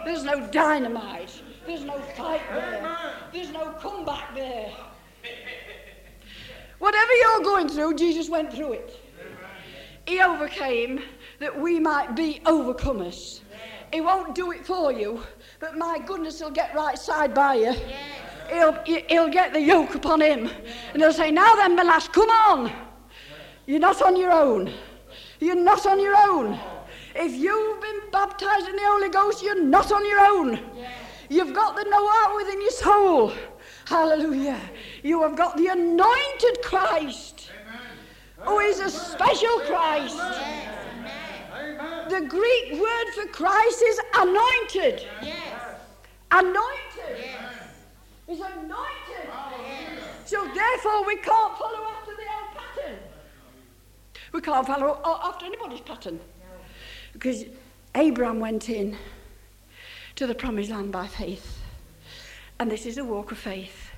There's 0.04 0.24
no 0.24 0.46
dynamite. 0.48 1.40
There's 1.66 1.84
no 1.84 1.98
fight 2.16 2.42
there. 2.50 2.96
There's 3.32 3.50
no 3.50 3.72
comeback 3.72 4.34
there. 4.34 4.70
Whatever 6.78 7.12
you're 7.14 7.40
going 7.42 7.68
through, 7.68 7.94
Jesus 7.94 8.28
went 8.28 8.52
through 8.52 8.72
it. 8.72 9.00
He 10.06 10.20
overcame 10.20 11.00
that 11.38 11.58
we 11.58 11.78
might 11.78 12.16
be 12.16 12.40
overcomers. 12.44 13.40
He 13.92 14.00
won't 14.00 14.34
do 14.34 14.50
it 14.52 14.66
for 14.66 14.92
you, 14.92 15.22
but 15.60 15.76
my 15.76 15.98
goodness, 16.04 16.38
he'll 16.38 16.50
get 16.50 16.74
right 16.74 16.98
side 16.98 17.34
by 17.34 17.54
you. 17.54 17.74
He'll, 18.52 19.04
he'll 19.08 19.28
get 19.28 19.52
the 19.52 19.60
yoke 19.60 19.94
upon 19.94 20.20
him. 20.20 20.50
And 20.92 21.02
he'll 21.02 21.12
say, 21.12 21.30
Now 21.30 21.54
then, 21.54 21.74
my 21.74 21.82
lass, 21.82 22.08
come 22.08 22.28
on. 22.28 22.72
You're 23.66 23.80
not 23.80 24.02
on 24.02 24.16
your 24.16 24.32
own. 24.32 24.72
You're 25.40 25.54
not 25.56 25.86
on 25.86 26.00
your 26.00 26.14
own. 26.16 26.58
If 27.14 27.32
you've 27.32 27.80
been 27.80 28.00
baptized 28.10 28.68
in 28.68 28.76
the 28.76 28.82
Holy 28.84 29.08
Ghost, 29.08 29.42
you're 29.42 29.62
not 29.62 29.90
on 29.92 30.06
your 30.06 30.20
own. 30.20 30.58
You've 31.28 31.54
got 31.54 31.76
the 31.76 31.84
know 31.84 32.34
within 32.36 32.60
your 32.60 32.70
soul. 32.70 33.32
Hallelujah. 33.86 34.60
You 35.02 35.22
have 35.22 35.36
got 35.36 35.56
the 35.56 35.68
anointed 35.68 36.62
Christ, 36.62 37.50
who 38.38 38.58
is 38.60 38.80
a 38.80 38.90
special 38.90 39.60
Christ. 39.60 40.16
The 42.08 42.20
Greek 42.28 42.80
word 42.80 43.06
for 43.14 43.26
Christ 43.28 43.82
is 43.82 44.00
anointed. 44.16 45.06
Yes. 45.22 45.36
Anointed. 46.30 47.24
Is 48.32 48.40
anointed. 48.40 49.28
So 50.24 50.48
therefore 50.54 51.06
we 51.06 51.16
can't 51.16 51.58
follow 51.58 51.86
after 51.86 52.12
the 52.16 52.22
old 52.22 52.56
pattern. 52.56 52.98
We 54.32 54.40
can't 54.40 54.66
follow 54.66 55.00
after 55.04 55.44
anybody's 55.44 55.82
pattern. 55.82 56.18
Because 57.12 57.44
Abraham 57.94 58.40
went 58.40 58.70
in 58.70 58.96
to 60.16 60.26
the 60.26 60.34
promised 60.34 60.70
land 60.70 60.92
by 60.92 61.08
faith. 61.08 61.58
And 62.58 62.70
this 62.70 62.86
is 62.86 62.96
a 62.96 63.04
walk 63.04 63.32
of 63.32 63.38
faith. 63.38 63.90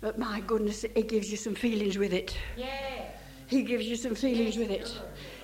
But 0.00 0.20
my 0.20 0.40
goodness, 0.40 0.84
it 0.84 1.08
gives 1.08 1.28
you 1.28 1.36
some 1.36 1.56
feelings 1.56 1.98
with 1.98 2.12
it. 2.12 2.36
Yes. 2.56 3.10
He 3.48 3.62
gives 3.62 3.86
you 3.86 3.96
some 3.96 4.14
feelings 4.14 4.56
with 4.56 4.70
it. 4.70 5.00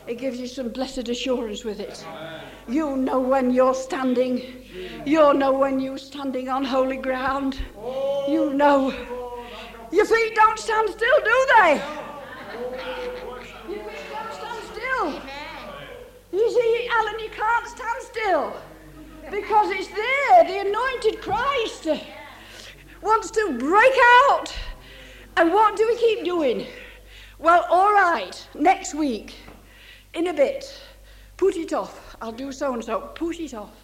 It 0.06 0.18
gives 0.18 0.38
you 0.38 0.46
some 0.46 0.68
blessed 0.68 1.08
assurance 1.08 1.64
with 1.64 1.80
it. 1.80 2.04
You 2.68 2.96
know 2.96 3.20
when 3.20 3.52
you're 3.52 3.74
standing. 3.74 4.64
You 5.04 5.34
know 5.34 5.52
when 5.52 5.80
you're 5.80 5.98
standing 5.98 6.48
on 6.48 6.64
holy 6.64 6.96
ground. 6.96 7.58
You 8.28 8.52
know. 8.54 8.94
Your 9.90 10.04
feet 10.04 10.34
don't 10.34 10.58
stand 10.58 10.90
still, 10.90 11.18
do 11.24 11.46
they? 11.58 11.82
Your 13.68 13.84
feet 13.84 14.10
don't 14.12 14.32
stand 14.32 14.62
still. 14.72 15.22
You 16.32 16.50
see, 16.50 16.88
Alan, 16.92 17.18
you 17.18 17.30
can't 17.30 17.66
stand 17.66 18.02
still. 18.02 18.56
Because 19.30 19.70
it's 19.70 19.88
there. 19.88 20.44
The 20.44 20.68
anointed 20.68 21.20
Christ 21.20 21.88
wants 23.02 23.30
to 23.32 23.56
break 23.58 23.92
out. 24.28 24.54
And 25.36 25.52
what 25.52 25.76
do 25.76 25.86
we 25.88 25.96
keep 25.96 26.24
doing? 26.24 26.66
Well, 27.38 27.66
all 27.68 27.92
right, 27.92 28.48
next 28.54 28.94
week, 28.94 29.34
in 30.16 30.28
a 30.28 30.32
bit, 30.32 30.80
put 31.36 31.56
it 31.56 31.72
off. 31.72 32.16
I'll 32.20 32.32
do 32.32 32.50
so 32.50 32.74
and 32.74 32.84
so. 32.84 33.00
Put 33.14 33.38
it 33.38 33.54
off. 33.54 33.74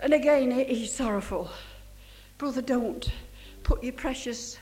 And 0.00 0.14
again, 0.14 0.50
he's 0.52 0.92
sorrowful. 0.92 1.50
Brother, 2.38 2.62
don't 2.62 3.10
put 3.64 3.82
your 3.82 3.92
precious, 3.92 4.58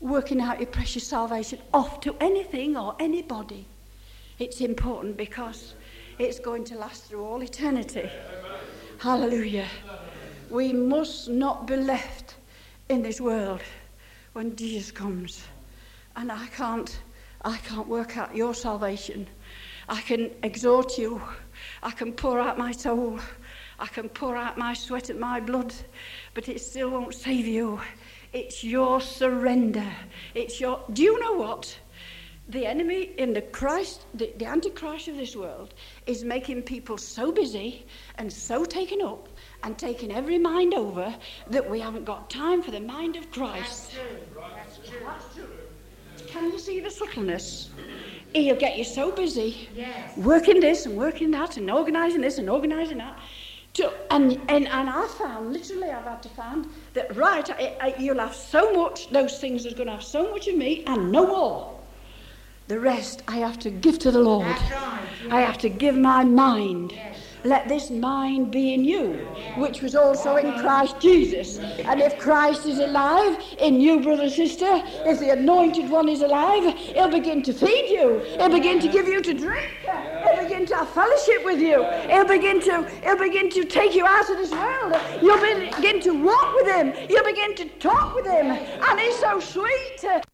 working 0.00 0.40
out 0.40 0.60
your 0.60 0.68
precious 0.68 1.06
salvation 1.06 1.58
off 1.72 2.00
to 2.00 2.14
anything 2.20 2.76
or 2.76 2.94
anybody. 3.00 3.66
It's 4.38 4.60
important 4.60 5.16
because 5.16 5.74
it's 6.18 6.38
going 6.38 6.64
to 6.64 6.76
last 6.76 7.04
through 7.04 7.24
all 7.24 7.42
eternity. 7.42 8.10
Hallelujah. 8.98 9.66
We 10.50 10.72
must 10.72 11.28
not 11.28 11.66
be 11.66 11.76
left 11.76 12.36
in 12.90 13.02
this 13.02 13.20
world 13.20 13.60
when 14.34 14.54
Jesus 14.54 14.90
comes. 14.90 15.44
And 16.16 16.30
I 16.30 16.46
can't, 16.48 17.00
I 17.42 17.56
can't 17.58 17.88
work 17.88 18.16
out 18.18 18.36
your 18.36 18.54
salvation. 18.54 19.26
I 19.88 20.00
can 20.00 20.30
exhort 20.42 20.98
you. 20.98 21.20
I 21.82 21.90
can 21.90 22.12
pour 22.12 22.40
out 22.40 22.58
my 22.58 22.72
soul. 22.72 23.18
I 23.78 23.86
can 23.86 24.08
pour 24.08 24.36
out 24.36 24.56
my 24.56 24.74
sweat 24.74 25.10
and 25.10 25.20
my 25.20 25.40
blood, 25.40 25.74
but 26.32 26.48
it 26.48 26.60
still 26.60 26.90
won't 26.90 27.14
save 27.14 27.46
you. 27.46 27.80
It's 28.32 28.64
your 28.64 29.00
surrender. 29.00 29.90
It's 30.34 30.60
your. 30.60 30.80
Do 30.92 31.02
you 31.02 31.18
know 31.20 31.34
what? 31.34 31.76
The 32.48 32.66
enemy 32.66 33.12
in 33.16 33.32
the 33.32 33.40
Christ, 33.40 34.04
the, 34.12 34.30
the 34.36 34.44
Antichrist 34.44 35.08
of 35.08 35.16
this 35.16 35.34
world, 35.34 35.72
is 36.06 36.24
making 36.24 36.62
people 36.62 36.98
so 36.98 37.32
busy 37.32 37.86
and 38.16 38.30
so 38.30 38.66
taken 38.66 39.00
up 39.00 39.28
and 39.62 39.78
taking 39.78 40.12
every 40.12 40.38
mind 40.38 40.74
over 40.74 41.14
that 41.48 41.68
we 41.68 41.80
haven't 41.80 42.04
got 42.04 42.28
time 42.28 42.62
for 42.62 42.70
the 42.70 42.80
mind 42.80 43.16
of 43.16 43.30
Christ. 43.30 43.92
That's 43.94 44.78
true. 44.88 44.98
That's 45.06 45.34
true. 45.34 45.46
Can 46.26 46.52
you 46.52 46.58
see 46.58 46.80
the 46.80 46.90
subtleness? 46.90 47.70
He'll 48.34 48.56
get 48.56 48.76
you 48.76 48.84
so 48.84 49.12
busy 49.12 49.68
Yes. 49.76 50.16
working 50.16 50.58
this 50.58 50.86
and 50.86 50.96
working 50.96 51.30
that 51.30 51.56
and 51.56 51.70
organising 51.70 52.20
this 52.20 52.38
and 52.38 52.50
organising 52.50 52.98
that. 52.98 53.16
To, 53.74 53.92
and, 54.10 54.32
and, 54.48 54.68
and 54.68 54.90
I 54.90 55.06
found, 55.06 55.52
literally, 55.52 55.90
I've 55.90 56.04
had 56.04 56.22
to 56.24 56.28
find 56.30 56.66
that, 56.94 57.16
right, 57.16 57.48
I, 57.50 57.76
I, 57.80 57.94
you'll 57.98 58.18
have 58.18 58.34
so 58.34 58.72
much, 58.72 59.10
those 59.10 59.38
things 59.40 59.66
are 59.66 59.74
going 59.74 59.86
to 59.86 59.94
have 59.94 60.02
so 60.02 60.30
much 60.30 60.48
of 60.48 60.56
me 60.56 60.84
and 60.86 61.10
no 61.10 61.26
more. 61.26 61.80
The 62.66 62.80
rest 62.80 63.22
I 63.28 63.36
have 63.36 63.58
to 63.60 63.70
give 63.70 63.98
to 64.00 64.10
the 64.10 64.20
Lord. 64.20 64.46
That's 64.46 64.72
right. 64.72 65.08
I 65.30 65.40
have 65.40 65.58
to 65.58 65.68
give 65.68 65.96
my 65.96 66.24
mind. 66.24 66.94
Let 67.44 67.68
this 67.68 67.90
mind 67.90 68.50
be 68.50 68.72
in 68.72 68.86
you, 68.86 69.28
which 69.58 69.82
was 69.82 69.94
also 69.94 70.36
in 70.36 70.58
Christ 70.60 70.98
Jesus. 70.98 71.58
And 71.58 72.00
if 72.00 72.18
Christ 72.18 72.64
is 72.64 72.78
alive 72.78 73.38
in 73.58 73.82
you, 73.82 74.00
brother, 74.00 74.30
sister, 74.30 74.82
if 75.04 75.20
the 75.20 75.30
anointed 75.30 75.90
one 75.90 76.08
is 76.08 76.22
alive, 76.22 76.74
he'll 76.74 77.10
begin 77.10 77.42
to 77.42 77.52
feed 77.52 77.90
you. 77.90 78.20
He'll 78.38 78.48
begin 78.48 78.80
to 78.80 78.88
give 78.88 79.06
you 79.06 79.20
to 79.20 79.34
drink. 79.34 79.70
He'll 80.24 80.42
begin 80.42 80.64
to 80.66 80.76
have 80.76 80.88
fellowship 80.88 81.44
with 81.44 81.60
you. 81.60 81.84
He'll 82.08 82.26
begin 82.26 82.62
to 82.62 82.88
he'll 83.02 83.18
begin 83.18 83.50
to 83.50 83.64
take 83.64 83.94
you 83.94 84.06
out 84.06 84.30
of 84.30 84.38
this 84.38 84.50
world. 84.50 84.96
You'll 85.20 85.40
begin 85.40 86.00
to 86.00 86.24
walk 86.24 86.54
with 86.54 86.66
him. 86.66 86.94
You'll 87.10 87.24
begin 87.24 87.54
to 87.56 87.68
talk 87.78 88.14
with 88.14 88.24
him. 88.24 88.46
And 88.52 89.00
it's 89.00 89.20
so 89.20 89.38
sweet. 89.38 90.24